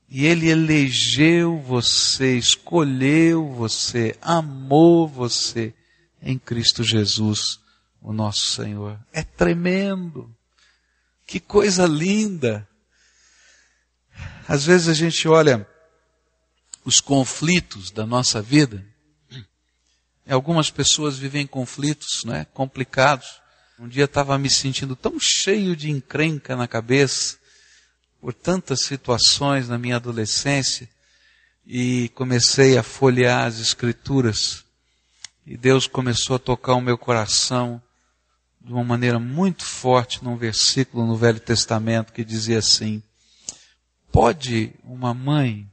E 0.09 0.25
Ele 0.25 0.49
elegeu 0.49 1.59
você, 1.59 2.37
escolheu 2.37 3.53
você, 3.53 4.15
amou 4.21 5.07
você 5.07 5.73
em 6.21 6.39
Cristo 6.39 6.81
Jesus, 6.81 7.59
o 8.01 8.13
nosso 8.13 8.53
Senhor. 8.53 8.97
É 9.11 9.21
tremendo. 9.21 10.33
Que 11.27 11.39
coisa 11.39 11.85
linda. 11.85 12.67
Às 14.47 14.65
vezes 14.65 14.87
a 14.87 14.93
gente 14.93 15.27
olha 15.27 15.67
os 16.85 17.01
conflitos 17.01 17.91
da 17.91 18.05
nossa 18.05 18.41
vida. 18.41 18.83
Algumas 20.27 20.71
pessoas 20.71 21.17
vivem 21.17 21.45
conflitos, 21.45 22.23
né, 22.23 22.47
complicados. 22.53 23.41
Um 23.77 23.87
dia 23.87 24.05
estava 24.05 24.37
me 24.37 24.49
sentindo 24.49 24.95
tão 24.95 25.19
cheio 25.19 25.75
de 25.75 25.91
encrenca 25.91 26.55
na 26.55 26.67
cabeça 26.67 27.37
por 28.19 28.33
tantas 28.33 28.81
situações 28.81 29.67
na 29.69 29.77
minha 29.77 29.97
adolescência 29.97 30.89
e 31.65 32.09
comecei 32.15 32.77
a 32.77 32.83
folhear 32.83 33.45
as 33.45 33.59
escrituras 33.59 34.65
e 35.49 35.55
Deus 35.55 35.87
começou 35.87 36.35
a 36.35 36.39
tocar 36.39 36.73
o 36.73 36.81
meu 36.81 36.97
coração 36.97 37.81
de 38.67 38.73
uma 38.73 38.83
maneira 38.83 39.17
muito 39.17 39.63
forte 39.63 40.21
num 40.21 40.35
versículo 40.35 41.07
no 41.07 41.15
Velho 41.15 41.39
Testamento 41.39 42.11
que 42.11 42.25
dizia 42.25 42.59
assim: 42.59 43.01
Pode 44.11 44.73
uma 44.83 45.13
mãe 45.13 45.65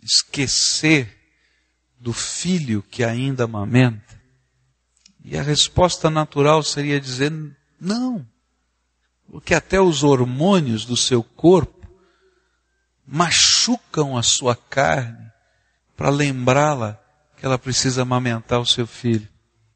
esquecer 0.00 1.18
do 1.98 2.12
filho 2.12 2.80
que 2.80 3.02
ainda 3.02 3.42
amamenta? 3.42 4.22
E 5.24 5.36
a 5.36 5.42
resposta 5.42 6.08
natural 6.08 6.62
seria 6.62 7.00
dizer: 7.00 7.32
não. 7.80 8.24
Porque 9.28 9.52
até 9.52 9.80
os 9.80 10.04
hormônios 10.04 10.84
do 10.84 10.96
seu 10.96 11.24
corpo 11.24 11.88
machucam 13.04 14.16
a 14.16 14.22
sua 14.22 14.54
carne 14.54 15.28
para 15.96 16.08
lembrá-la 16.08 17.00
que 17.36 17.44
ela 17.44 17.58
precisa 17.58 18.02
amamentar 18.02 18.60
o 18.60 18.66
seu 18.66 18.86
filho. 18.86 19.28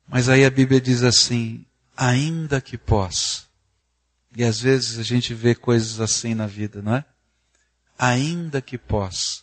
Mas 0.07 0.29
aí 0.29 0.45
a 0.45 0.51
Bíblia 0.51 0.81
diz 0.81 1.03
assim: 1.03 1.67
ainda 1.97 2.61
que 2.61 2.77
possa. 2.77 3.47
E 4.35 4.45
às 4.45 4.61
vezes 4.61 4.99
a 4.99 5.03
gente 5.03 5.35
vê 5.35 5.55
coisas 5.55 6.01
assim 6.01 6.35
na 6.35 6.47
vida, 6.47 6.81
não 6.81 6.97
é? 6.97 7.05
Ainda 7.99 8.63
que 8.63 8.79
possa. 8.79 9.43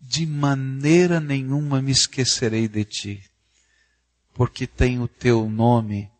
De 0.00 0.24
maneira 0.24 1.20
nenhuma 1.20 1.82
me 1.82 1.92
esquecerei 1.92 2.68
de 2.68 2.84
ti, 2.84 3.30
porque 4.32 4.66
tem 4.66 5.00
o 5.00 5.08
teu 5.08 5.48
nome 5.48 6.10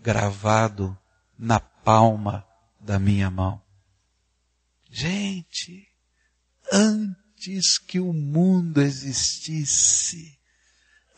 gravado 0.00 0.96
na 1.38 1.60
palma 1.60 2.46
da 2.80 2.98
minha 2.98 3.30
mão. 3.30 3.60
Gente, 4.90 5.86
antes 6.72 7.78
que 7.78 8.00
o 8.00 8.12
mundo 8.12 8.80
existisse, 8.80 10.38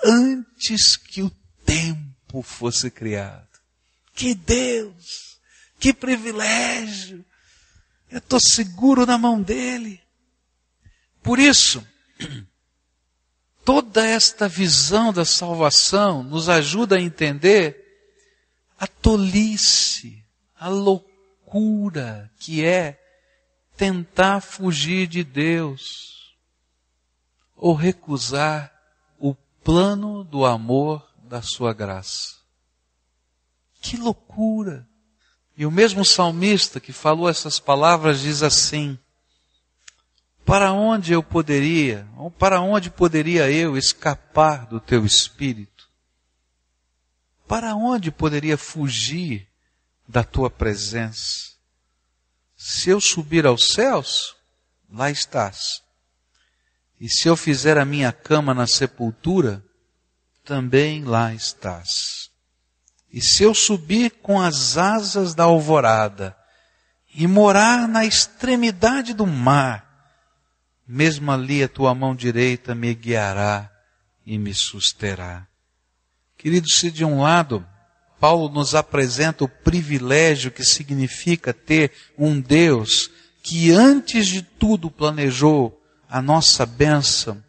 antes 0.05 0.97
que 0.97 1.23
o 1.23 1.31
tempo 1.65 2.43
fosse 2.43 2.91
criado. 2.91 3.50
Que 4.15 4.35
Deus! 4.35 5.39
Que 5.79 5.93
privilégio! 5.93 7.25
Eu 8.11 8.19
estou 8.19 8.41
seguro 8.41 9.07
na 9.07 9.17
mão 9.17 9.41
dele. 9.41 10.01
Por 11.23 11.39
isso, 11.39 11.87
toda 13.65 14.05
esta 14.05 14.49
visão 14.49 15.13
da 15.13 15.25
salvação 15.25 16.23
nos 16.23 16.49
ajuda 16.49 16.97
a 16.97 17.01
entender 17.01 17.87
a 18.79 18.87
tolice, 18.87 20.25
a 20.59 20.69
loucura 20.69 22.31
que 22.39 22.65
é 22.65 22.99
tentar 23.77 24.41
fugir 24.41 25.07
de 25.07 25.23
Deus 25.23 26.35
ou 27.57 27.75
recusar 27.75 28.73
o 29.19 29.35
plano 29.63 30.25
do 30.25 30.45
amor 30.45 31.07
da 31.23 31.43
sua 31.43 31.73
graça. 31.73 32.40
Que 33.81 33.97
loucura! 33.97 34.87
E 35.57 35.67
o 35.67 35.71
mesmo 35.71 36.05
salmista 36.05 36.81
que 36.81 36.93
falou 36.93 37.29
essas 37.29 37.59
palavras 37.59 38.21
diz 38.21 38.43
assim: 38.43 38.99
Para 40.45 40.73
onde 40.73 41.13
eu 41.13 41.23
poderia, 41.23 42.09
ou 42.17 42.31
para 42.31 42.61
onde 42.61 42.91
poderia 42.91 43.51
eu 43.51 43.77
escapar 43.77 44.67
do 44.67 44.81
teu 44.81 45.05
espírito? 45.05 45.89
Para 47.49 47.75
onde 47.75 48.11
poderia 48.11 48.57
fugir 48.57 49.49
da 50.07 50.23
tua 50.23 50.51
presença? 50.51 51.51
Se 52.57 52.91
eu 52.91 53.01
subir 53.01 53.47
aos 53.47 53.69
céus, 53.69 54.37
lá 54.93 55.11
estás. 55.11 55.83
E 57.01 57.09
se 57.09 57.27
eu 57.27 57.37
fizer 57.37 57.79
a 57.79 57.85
minha 57.85 58.13
cama 58.13 58.53
na 58.53 58.67
sepultura, 58.67 59.65
também 60.45 61.03
lá 61.05 61.33
estás. 61.33 62.20
E 63.13 63.21
se 63.21 63.43
eu 63.43 63.55
subir 63.55 64.11
com 64.23 64.41
as 64.41 64.77
asas 64.77 65.35
da 65.35 65.45
alvorada 65.45 66.37
e 67.15 67.27
morar 67.27 67.89
na 67.89 68.05
extremidade 68.05 69.13
do 69.13 69.27
mar, 69.27 69.87
mesmo 70.87 71.31
ali 71.31 71.63
a 71.63 71.69
tua 71.69 71.95
mão 71.95 72.15
direita 72.15 72.75
me 72.75 72.95
guiará 72.95 73.71
e 74.25 74.39
me 74.39 74.55
susterá. 74.55 75.47
Queridos, 76.37 76.75
se 76.79 76.91
de 76.91 77.05
um 77.05 77.23
lado 77.23 77.67
Paulo 78.21 78.51
nos 78.51 78.75
apresenta 78.75 79.45
o 79.45 79.49
privilégio 79.49 80.51
que 80.51 80.63
significa 80.63 81.55
ter 81.55 81.91
um 82.19 82.39
Deus 82.39 83.11
que 83.43 83.73
antes 83.73 84.27
de 84.27 84.43
tudo 84.43 84.91
planejou 84.91 85.83
a 86.07 86.21
nossa 86.21 86.67
bênção, 86.67 87.43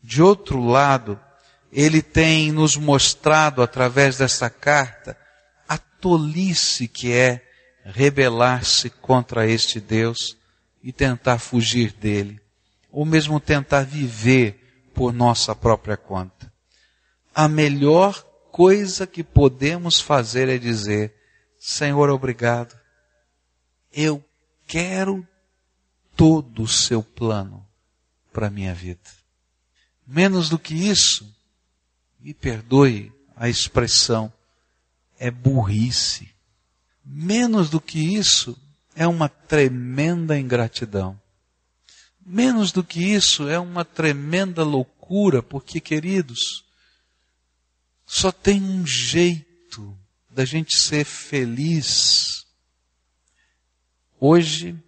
de 0.00 0.22
outro 0.22 0.64
lado, 0.64 1.18
ele 1.72 2.02
tem 2.02 2.50
nos 2.50 2.76
mostrado 2.76 3.62
através 3.62 4.18
dessa 4.18 4.48
carta 4.48 5.16
a 5.68 5.76
tolice 5.76 6.88
que 6.88 7.12
é 7.12 7.44
rebelar-se 7.84 8.90
contra 8.90 9.46
este 9.46 9.80
Deus 9.80 10.36
e 10.82 10.92
tentar 10.92 11.38
fugir 11.38 11.92
dele, 11.92 12.40
ou 12.90 13.04
mesmo 13.04 13.38
tentar 13.40 13.84
viver 13.84 14.88
por 14.94 15.12
nossa 15.12 15.54
própria 15.54 15.96
conta. 15.96 16.52
A 17.34 17.48
melhor 17.48 18.24
coisa 18.50 19.06
que 19.06 19.22
podemos 19.22 20.00
fazer 20.00 20.48
é 20.48 20.58
dizer: 20.58 21.14
Senhor, 21.58 22.08
obrigado. 22.10 22.78
Eu 23.92 24.24
quero 24.66 25.26
todo 26.16 26.62
o 26.62 26.68
seu 26.68 27.02
plano 27.02 27.66
para 28.32 28.48
a 28.48 28.50
minha 28.50 28.74
vida. 28.74 29.10
Menos 30.06 30.48
do 30.48 30.58
que 30.58 30.74
isso, 30.74 31.32
me 32.28 32.34
perdoe 32.34 33.10
a 33.34 33.48
expressão, 33.48 34.30
é 35.18 35.30
burrice. 35.30 36.28
Menos 37.02 37.70
do 37.70 37.80
que 37.80 37.98
isso, 37.98 38.54
é 38.94 39.06
uma 39.06 39.30
tremenda 39.30 40.38
ingratidão. 40.38 41.18
Menos 42.20 42.70
do 42.70 42.84
que 42.84 43.00
isso, 43.02 43.48
é 43.48 43.58
uma 43.58 43.82
tremenda 43.82 44.62
loucura, 44.62 45.42
porque, 45.42 45.80
queridos, 45.80 46.66
só 48.04 48.30
tem 48.30 48.62
um 48.62 48.86
jeito 48.86 49.98
da 50.28 50.44
gente 50.44 50.76
ser 50.76 51.06
feliz. 51.06 52.46
Hoje, 54.20 54.78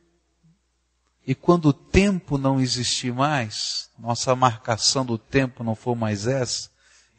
e 1.27 1.35
quando 1.35 1.71
o 1.71 1.73
tempo 1.73 2.37
não 2.37 2.61
existir 2.61 3.15
mais, 3.15 3.89
nossa 3.99 4.37
marcação 4.37 5.07
do 5.07 5.17
tempo 5.17 5.65
não 5.65 5.75
for 5.75 5.97
mais 5.97 6.27
essa, 6.27 6.69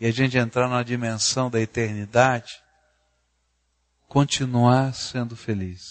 e 0.01 0.07
a 0.07 0.11
gente 0.11 0.35
entrar 0.35 0.67
na 0.67 0.81
dimensão 0.81 1.47
da 1.47 1.61
eternidade, 1.61 2.59
continuar 4.07 4.95
sendo 4.95 5.35
feliz. 5.35 5.83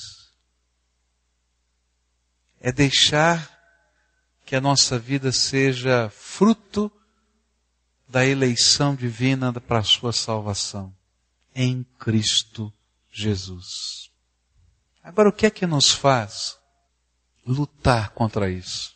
É 2.60 2.72
deixar 2.72 3.56
que 4.44 4.56
a 4.56 4.60
nossa 4.60 4.98
vida 4.98 5.30
seja 5.30 6.10
fruto 6.10 6.90
da 8.08 8.26
eleição 8.26 8.96
divina 8.96 9.52
para 9.52 9.78
a 9.78 9.84
sua 9.84 10.12
salvação 10.12 10.92
em 11.54 11.84
Cristo 11.96 12.72
Jesus. 13.12 14.10
Agora, 15.04 15.28
o 15.28 15.32
que 15.32 15.46
é 15.46 15.50
que 15.50 15.68
nos 15.68 15.92
faz 15.92 16.58
lutar 17.46 18.10
contra 18.10 18.50
isso? 18.50 18.92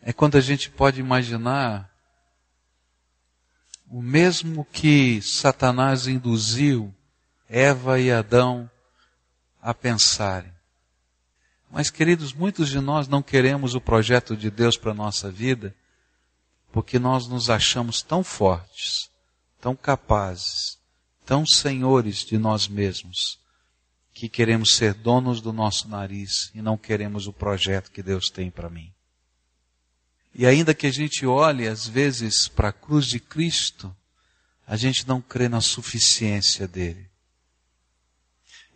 É 0.00 0.12
quando 0.12 0.36
a 0.36 0.40
gente 0.40 0.70
pode 0.70 1.00
imaginar 1.00 1.87
o 3.90 4.02
mesmo 4.02 4.66
que 4.66 5.20
Satanás 5.22 6.06
induziu 6.06 6.94
Eva 7.48 7.98
e 7.98 8.12
Adão 8.12 8.70
a 9.62 9.72
pensarem. 9.72 10.52
Mas, 11.70 11.90
queridos, 11.90 12.32
muitos 12.32 12.68
de 12.68 12.80
nós 12.80 13.08
não 13.08 13.22
queremos 13.22 13.74
o 13.74 13.80
projeto 13.80 14.36
de 14.36 14.50
Deus 14.50 14.76
para 14.76 14.92
a 14.92 14.94
nossa 14.94 15.30
vida, 15.30 15.74
porque 16.72 16.98
nós 16.98 17.26
nos 17.26 17.50
achamos 17.50 18.02
tão 18.02 18.22
fortes, 18.22 19.10
tão 19.60 19.74
capazes, 19.74 20.78
tão 21.24 21.46
senhores 21.46 22.24
de 22.24 22.38
nós 22.38 22.68
mesmos, 22.68 23.38
que 24.12 24.28
queremos 24.28 24.76
ser 24.76 24.94
donos 24.94 25.40
do 25.40 25.52
nosso 25.52 25.88
nariz 25.88 26.50
e 26.54 26.60
não 26.60 26.76
queremos 26.76 27.26
o 27.26 27.32
projeto 27.32 27.90
que 27.90 28.02
Deus 28.02 28.28
tem 28.30 28.50
para 28.50 28.70
mim. 28.70 28.92
E 30.34 30.46
ainda 30.46 30.74
que 30.74 30.86
a 30.86 30.90
gente 30.90 31.26
olhe 31.26 31.66
às 31.66 31.86
vezes 31.86 32.48
para 32.48 32.68
a 32.68 32.72
cruz 32.72 33.06
de 33.06 33.18
Cristo, 33.18 33.94
a 34.66 34.76
gente 34.76 35.06
não 35.08 35.20
crê 35.20 35.48
na 35.48 35.60
suficiência 35.60 36.68
dele. 36.68 37.08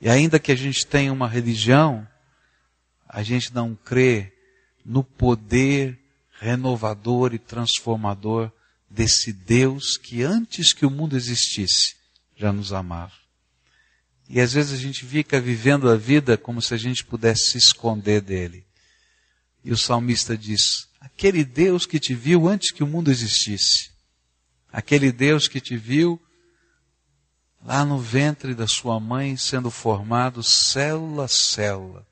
E 0.00 0.08
ainda 0.08 0.38
que 0.38 0.50
a 0.50 0.56
gente 0.56 0.86
tenha 0.86 1.12
uma 1.12 1.28
religião, 1.28 2.08
a 3.08 3.22
gente 3.22 3.54
não 3.54 3.74
crê 3.74 4.32
no 4.84 5.04
poder 5.04 5.98
renovador 6.40 7.34
e 7.34 7.38
transformador 7.38 8.50
desse 8.90 9.32
Deus 9.32 9.96
que 9.96 10.22
antes 10.22 10.72
que 10.72 10.84
o 10.84 10.90
mundo 10.90 11.16
existisse 11.16 11.94
já 12.36 12.52
nos 12.52 12.72
amava. 12.72 13.12
E 14.28 14.40
às 14.40 14.52
vezes 14.52 14.72
a 14.72 14.82
gente 14.82 15.04
fica 15.04 15.40
vivendo 15.40 15.88
a 15.88 15.96
vida 15.96 16.36
como 16.36 16.60
se 16.60 16.74
a 16.74 16.76
gente 16.76 17.04
pudesse 17.04 17.50
se 17.50 17.58
esconder 17.58 18.20
dele. 18.20 18.64
E 19.64 19.70
o 19.70 19.76
salmista 19.76 20.36
diz: 20.36 20.88
aquele 21.02 21.44
Deus 21.44 21.84
que 21.84 21.98
te 21.98 22.14
viu 22.14 22.48
antes 22.48 22.70
que 22.70 22.84
o 22.84 22.86
mundo 22.86 23.10
existisse, 23.10 23.90
aquele 24.72 25.10
Deus 25.10 25.48
que 25.48 25.60
te 25.60 25.76
viu 25.76 26.20
lá 27.60 27.84
no 27.84 27.98
ventre 27.98 28.54
da 28.54 28.68
sua 28.68 29.00
mãe 29.00 29.36
sendo 29.36 29.68
formado 29.68 30.42
célula 30.44 31.24
a 31.24 31.28
célula. 31.28 32.06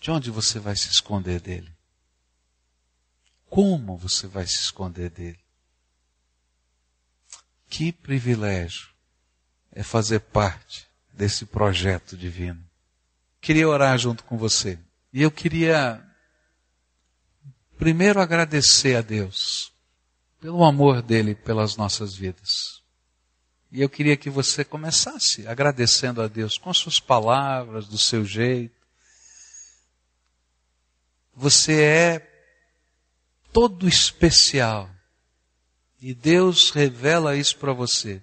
De 0.00 0.10
onde 0.10 0.30
você 0.30 0.60
vai 0.60 0.76
se 0.76 0.88
esconder 0.88 1.40
dele? 1.40 1.72
Como 3.50 3.96
você 3.96 4.28
vai 4.28 4.46
se 4.46 4.60
esconder 4.60 5.10
dele? 5.10 5.40
Que 7.68 7.90
privilégio 7.90 8.88
é 9.72 9.82
fazer 9.82 10.20
parte 10.20 10.86
desse 11.12 11.44
projeto 11.44 12.16
divino. 12.16 12.64
Queria 13.40 13.68
orar 13.68 13.98
junto 13.98 14.22
com 14.22 14.36
você. 14.36 14.78
E 15.12 15.22
eu 15.22 15.30
queria 15.30 16.05
primeiro 17.78 18.20
agradecer 18.20 18.96
a 18.96 19.00
Deus 19.00 19.72
pelo 20.40 20.64
amor 20.64 21.02
dele 21.02 21.34
pelas 21.34 21.76
nossas 21.76 22.14
vidas. 22.14 22.82
E 23.72 23.82
eu 23.82 23.88
queria 23.88 24.16
que 24.16 24.30
você 24.30 24.64
começasse 24.64 25.46
agradecendo 25.46 26.22
a 26.22 26.28
Deus 26.28 26.56
com 26.56 26.72
suas 26.72 27.00
palavras, 27.00 27.88
do 27.88 27.98
seu 27.98 28.24
jeito. 28.24 28.74
Você 31.34 31.82
é 31.82 32.36
todo 33.52 33.88
especial. 33.88 34.88
E 36.00 36.14
Deus 36.14 36.70
revela 36.70 37.36
isso 37.36 37.56
para 37.56 37.72
você. 37.72 38.22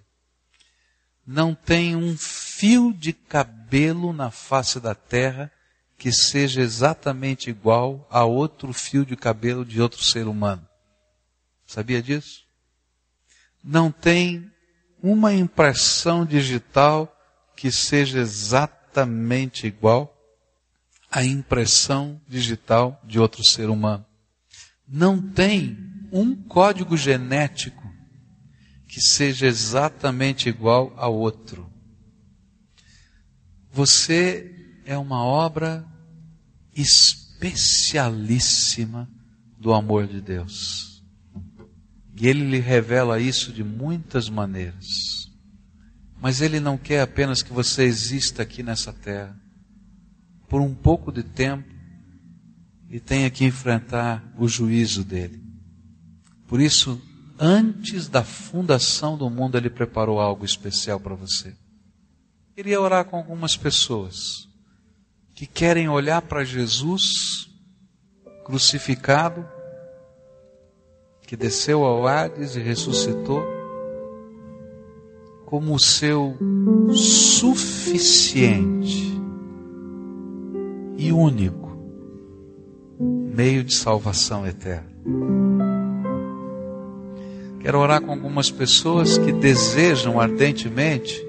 Não 1.26 1.54
tem 1.54 1.96
um 1.96 2.18
fio 2.18 2.94
de 2.94 3.14
cabelo 3.14 4.14
na 4.14 4.32
face 4.32 4.80
da 4.80 4.96
terra 4.96 5.52
que 6.04 6.12
seja 6.12 6.60
exatamente 6.60 7.50
igual 7.50 8.06
a 8.12 8.26
outro 8.26 8.74
fio 8.74 9.06
de 9.06 9.16
cabelo 9.16 9.64
de 9.64 9.82
outro 9.82 10.04
ser 10.04 10.28
humano. 10.28 10.68
Sabia 11.66 12.04
disso? 12.04 12.44
Não 13.64 13.90
tem 13.90 14.52
uma 15.02 15.34
impressão 15.34 16.26
digital 16.26 17.10
que 17.56 17.72
seja 17.72 18.20
exatamente 18.20 19.66
igual 19.66 20.14
a 21.10 21.24
impressão 21.24 22.22
digital 22.28 23.02
de 23.06 23.18
outro 23.18 23.42
ser 23.42 23.70
humano. 23.70 24.06
Não 24.86 25.22
tem 25.22 25.78
um 26.12 26.36
código 26.36 26.98
genético 26.98 27.90
que 28.90 29.00
seja 29.00 29.48
exatamente 29.48 30.50
igual 30.50 30.94
ao 30.98 31.16
outro. 31.16 31.72
Você 33.72 34.54
é 34.86 34.98
uma 34.98 35.24
obra 35.24 35.93
especialíssima 36.76 39.10
do 39.60 39.74
amor 39.74 40.08
de 40.08 40.22
Deus. 40.22 41.04
E 42.16 42.28
Ele 42.28 42.50
lhe 42.50 42.60
revela 42.60 43.20
isso 43.20 43.52
de 43.52 43.64
muitas 43.64 44.30
maneiras. 44.30 45.32
Mas 46.22 46.42
Ele 46.42 46.60
não 46.60 46.78
quer 46.78 47.02
apenas 47.02 47.42
que 47.42 47.52
você 47.52 47.84
exista 47.84 48.44
aqui 48.44 48.64
nessa 48.64 48.94
terra 48.94 49.38
por 50.48 50.62
um 50.62 50.74
pouco 50.74 51.12
de 51.12 51.24
tempo 51.24 51.68
e 52.90 53.00
tenha 53.00 53.30
que 53.30 53.44
enfrentar 53.44 54.24
o 54.38 54.48
juízo 54.48 55.04
dele. 55.04 55.44
Por 56.48 56.62
isso, 56.62 57.02
antes 57.40 58.08
da 58.08 58.24
fundação 58.24 59.18
do 59.18 59.30
mundo, 59.30 59.58
Ele 59.58 59.70
preparou 59.70 60.20
algo 60.20 60.46
especial 60.46 61.00
para 61.00 61.16
você. 61.16 61.56
Queria 62.56 62.80
orar 62.80 63.06
com 63.06 63.18
algumas 63.18 63.58
pessoas 63.58 64.48
que 65.34 65.48
querem 65.48 65.90
olhar 65.90 66.22
para 66.22 66.44
Jesus 66.44 67.50
crucificado, 68.46 69.46
que 71.26 71.36
desceu 71.36 71.84
ao 71.84 72.06
Hades 72.08 72.56
e 72.56 72.60
ressuscitou, 72.60 73.44
como 75.46 75.74
o 75.74 75.80
seu 75.80 76.38
suficiente 76.94 78.04
e 80.98 81.12
único 81.12 81.64
meio 83.00 83.64
de 83.64 83.74
salvação 83.74 84.46
eterna. 84.46 84.92
Quero 87.60 87.80
orar 87.80 88.02
com 88.02 88.12
algumas 88.12 88.52
pessoas 88.52 89.18
que 89.18 89.32
desejam 89.32 90.20
ardentemente 90.20 91.23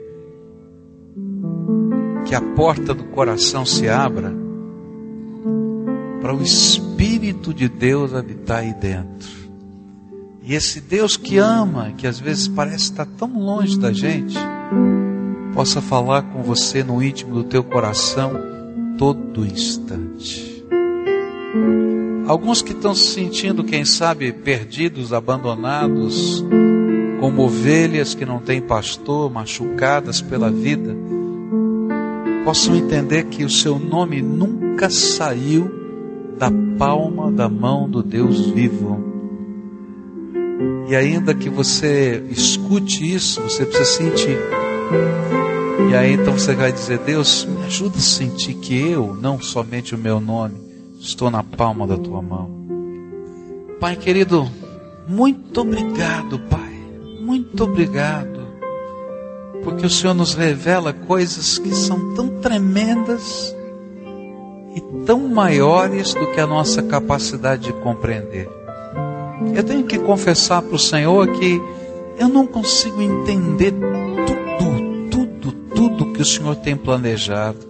que 2.35 2.39
a 2.39 2.41
porta 2.57 2.93
do 2.93 3.05
coração 3.05 3.65
se 3.65 3.89
abra 3.89 4.35
para 6.21 6.35
o 6.35 6.43
Espírito 6.43 7.55
de 7.55 7.69
Deus 7.69 8.13
habitar 8.13 8.59
aí 8.59 8.75
dentro. 8.75 9.31
E 10.43 10.53
esse 10.53 10.81
Deus 10.81 11.17
que 11.17 11.39
ama, 11.39 11.93
que 11.97 12.09
às 12.09 12.19
vezes 12.19 12.49
parece 12.49 12.87
estar 12.87 13.07
tão 13.07 13.39
longe 13.39 13.79
da 13.79 13.93
gente, 13.93 14.37
possa 15.55 15.81
falar 15.81 16.23
com 16.23 16.43
você 16.43 16.83
no 16.83 17.01
íntimo 17.01 17.37
do 17.37 17.45
teu 17.45 17.63
coração 17.63 18.33
todo 18.99 19.47
instante. 19.47 20.67
Alguns 22.27 22.63
que 22.63 22.73
estão 22.73 22.97
se 22.97 23.13
sentindo, 23.13 23.63
quem 23.63 23.85
sabe, 23.85 24.33
perdidos, 24.33 25.13
abandonados, 25.13 26.45
como 27.21 27.45
ovelhas 27.45 28.13
que 28.13 28.27
não 28.27 28.41
têm 28.41 28.61
pastor, 28.61 29.31
machucadas 29.31 30.21
pela 30.21 30.51
vida, 30.51 30.97
possam 32.45 32.77
entender 32.77 33.25
que 33.25 33.43
o 33.43 33.51
seu 33.51 33.79
nome 33.79 34.21
nunca 34.21 34.91
saiu 34.91 35.71
da 36.39 36.51
palma 36.79 37.33
da 37.33 37.49
mão 37.49 37.89
do 37.89 38.03
Deus 38.03 38.47
vivo. 38.51 39.03
E 40.87 40.95
ainda 40.95 41.35
que 41.35 41.49
você 41.49 42.23
escute 42.31 43.15
isso, 43.15 43.41
você 43.41 43.65
precisa 43.65 43.85
sentir. 43.91 44.39
E 45.91 45.97
aí 45.97 46.13
então 46.13 46.35
você 46.35 46.55
vai 46.55 46.71
dizer: 46.71 46.99
Deus, 46.99 47.47
me 47.47 47.65
ajuda 47.65 47.97
a 47.97 48.01
sentir 48.01 48.55
que 48.55 48.77
eu, 48.77 49.15
não 49.15 49.41
somente 49.41 49.95
o 49.95 49.99
meu 49.99 50.21
nome, 50.21 50.57
estou 51.01 51.31
na 51.31 51.43
palma 51.43 51.87
da 51.87 51.97
tua 51.97 52.21
mão. 52.21 52.51
Pai 53.81 53.97
querido, 53.97 54.49
muito 55.09 55.63
obrigado, 55.63 56.39
Pai. 56.51 56.75
Muito 57.21 57.65
obrigado 57.65 58.34
porque 59.65 59.87
o 59.87 59.91
Senhor 59.91 60.15
nos 60.15 60.35
revela 60.35 60.93
coisas 60.93 61.59
que 61.59 61.75
são 61.75 62.15
tão 62.15 62.29
tremendas 62.41 63.57
e 64.77 64.81
tão 65.07 65.27
maiores 65.29 66.13
do 66.13 66.31
que 66.33 66.41
a 66.41 66.47
nossa 66.47 66.83
capacidade 66.83 67.65
de 67.65 67.73
compreender. 67.73 68.49
Eu 69.55 69.65
tenho 69.65 69.85
que 69.85 69.99
confessar 69.99 70.63
para 70.63 70.77
o 70.77 70.79
Senhor 70.79 71.27
que 71.33 71.61
eu 72.19 72.29
não 72.29 72.47
consigo 72.47 73.01
entender 73.01 73.73
tudo, 74.27 75.09
tudo, 75.11 75.53
tudo 75.75 76.13
que 76.13 76.23
o 76.23 76.25
Senhor 76.25 76.57
tem 76.57 76.77
planejado 76.77 77.67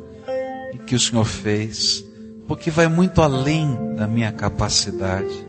e 0.74 0.78
que 0.78 0.95
o 0.95 1.01
Senhor 1.01 1.24
fez, 1.24 2.05
porque 2.49 2.70
vai 2.70 2.88
muito 2.88 3.22
além 3.22 3.95
da 3.97 4.07
minha 4.07 4.32
capacidade. 4.32 5.47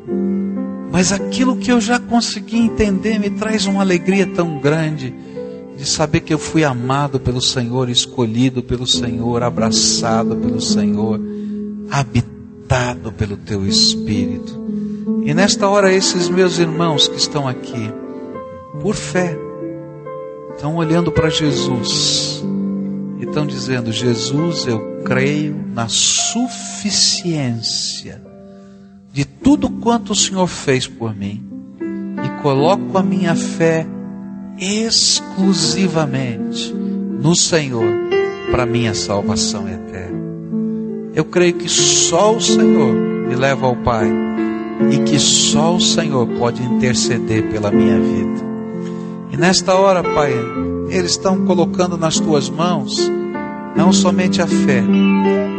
Mas 0.91 1.11
aquilo 1.11 1.57
que 1.57 1.71
eu 1.71 1.81
já 1.81 1.99
consegui 1.99 2.57
entender 2.57 3.19
me 3.19 3.29
traz 3.29 3.65
uma 3.65 3.81
alegria 3.81 4.25
tão 4.27 4.59
grande 4.59 5.13
de 5.75 5.85
saber 5.85 6.21
que 6.21 6.33
eu 6.33 6.39
fui 6.39 6.63
amado 6.63 7.19
pelo 7.19 7.41
Senhor, 7.41 7.89
escolhido 7.89 8.63
pelo 8.63 8.87
Senhor, 8.87 9.43
abraçado 9.43 10.35
pelo 10.35 10.61
Senhor, 10.61 11.19
habitado 11.91 13.11
pelo 13.11 13.35
Teu 13.37 13.67
Espírito. 13.67 14.63
E 15.23 15.33
nesta 15.33 15.67
hora, 15.67 15.93
esses 15.93 16.29
meus 16.29 16.59
irmãos 16.59 17.07
que 17.07 17.17
estão 17.17 17.47
aqui, 17.47 17.91
por 18.81 18.95
fé, 18.95 19.37
estão 20.53 20.75
olhando 20.75 21.11
para 21.11 21.29
Jesus 21.29 22.43
e 23.19 23.25
estão 23.25 23.45
dizendo: 23.45 23.91
Jesus, 23.91 24.65
eu 24.65 25.01
creio 25.03 25.55
na 25.73 25.87
suficiência 25.87 26.75
de 29.11 29.25
tudo 29.25 29.69
quanto 29.69 30.13
o 30.13 30.15
Senhor 30.15 30.47
fez 30.47 30.87
por 30.87 31.15
mim 31.15 31.43
e 32.23 32.41
coloco 32.41 32.97
a 32.97 33.03
minha 33.03 33.35
fé 33.35 33.85
exclusivamente 34.57 36.73
no 36.73 37.35
Senhor 37.35 37.85
para 38.51 38.65
minha 38.65 38.93
salvação 38.93 39.67
eterna. 39.67 40.23
Eu 41.13 41.25
creio 41.25 41.53
que 41.53 41.69
só 41.69 42.35
o 42.35 42.41
Senhor 42.41 42.93
me 42.93 43.35
leva 43.35 43.67
ao 43.67 43.75
Pai 43.75 44.09
e 44.91 44.99
que 44.99 45.19
só 45.19 45.75
o 45.75 45.81
Senhor 45.81 46.27
pode 46.37 46.63
interceder 46.63 47.49
pela 47.49 47.71
minha 47.71 47.99
vida. 47.99 48.45
E 49.31 49.37
nesta 49.37 49.75
hora, 49.75 50.03
Pai, 50.03 50.33
eles 50.89 51.11
estão 51.11 51.45
colocando 51.45 51.97
nas 51.97 52.19
tuas 52.19 52.49
mãos 52.49 53.11
não 53.75 53.91
somente 53.91 54.41
a 54.41 54.47
fé, 54.47 54.81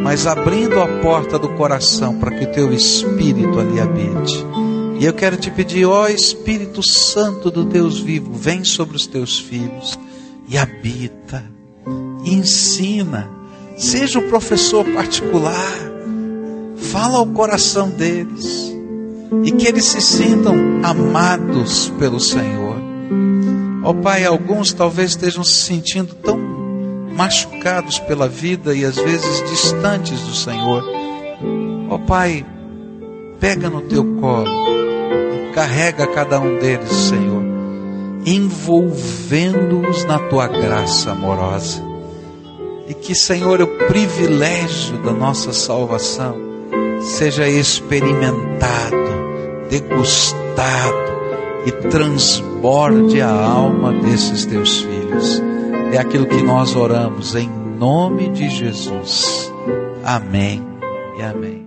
mas 0.02 0.26
abrindo 0.26 0.80
a 0.80 0.86
porta 1.02 1.38
do 1.38 1.50
coração 1.50 2.18
para 2.18 2.30
que 2.30 2.44
o 2.44 2.52
teu 2.52 2.72
espírito 2.72 3.60
ali 3.60 3.78
habite 3.78 4.42
e 4.98 5.04
eu 5.04 5.12
quero 5.12 5.36
te 5.36 5.50
pedir, 5.50 5.84
ó 5.84 6.08
Espírito 6.08 6.82
Santo 6.82 7.50
do 7.50 7.64
Deus 7.64 8.00
vivo, 8.00 8.32
vem 8.32 8.64
sobre 8.64 8.96
os 8.96 9.06
teus 9.06 9.38
filhos 9.38 9.98
e 10.48 10.56
habita, 10.56 11.44
e 12.24 12.34
ensina, 12.34 13.28
seja 13.76 14.18
o 14.18 14.28
professor 14.28 14.84
particular, 14.86 15.76
fala 16.76 17.18
ao 17.18 17.26
coração 17.26 17.90
deles, 17.90 18.74
e 19.44 19.50
que 19.52 19.66
eles 19.66 19.84
se 19.84 20.00
sintam 20.00 20.54
amados 20.82 21.92
pelo 21.98 22.18
Senhor. 22.18 22.76
Ó 23.84 23.92
Pai, 23.92 24.24
alguns 24.24 24.72
talvez 24.72 25.10
estejam 25.10 25.44
se 25.44 25.62
sentindo 25.62 26.14
tão 26.14 26.38
machucados 27.14 27.98
pela 27.98 28.28
vida 28.28 28.74
e 28.74 28.84
às 28.84 28.96
vezes 28.96 29.42
distantes 29.50 30.20
do 30.22 30.34
Senhor. 30.34 30.82
Ó 31.90 31.98
Pai, 31.98 32.46
pega 33.38 33.68
no 33.68 33.82
teu 33.82 34.04
colo 34.20 34.85
Carrega 35.56 36.06
cada 36.08 36.38
um 36.38 36.58
deles, 36.58 36.92
Senhor, 36.92 37.42
envolvendo-os 38.26 40.04
na 40.04 40.18
tua 40.18 40.46
graça 40.46 41.12
amorosa. 41.12 41.82
E 42.86 42.92
que, 42.92 43.14
Senhor, 43.14 43.62
o 43.62 43.66
privilégio 43.88 44.98
da 44.98 45.12
nossa 45.12 45.54
salvação 45.54 46.36
seja 47.00 47.48
experimentado, 47.48 48.96
degustado 49.70 51.06
e 51.64 51.72
transborde 51.72 53.22
a 53.22 53.30
alma 53.30 53.94
desses 53.94 54.44
teus 54.44 54.82
filhos. 54.82 55.42
É 55.90 55.96
aquilo 55.96 56.26
que 56.26 56.42
nós 56.42 56.76
oramos 56.76 57.34
em 57.34 57.48
nome 57.48 58.28
de 58.28 58.50
Jesus. 58.50 59.50
Amém 60.04 60.62
e 61.18 61.22
amém. 61.22 61.65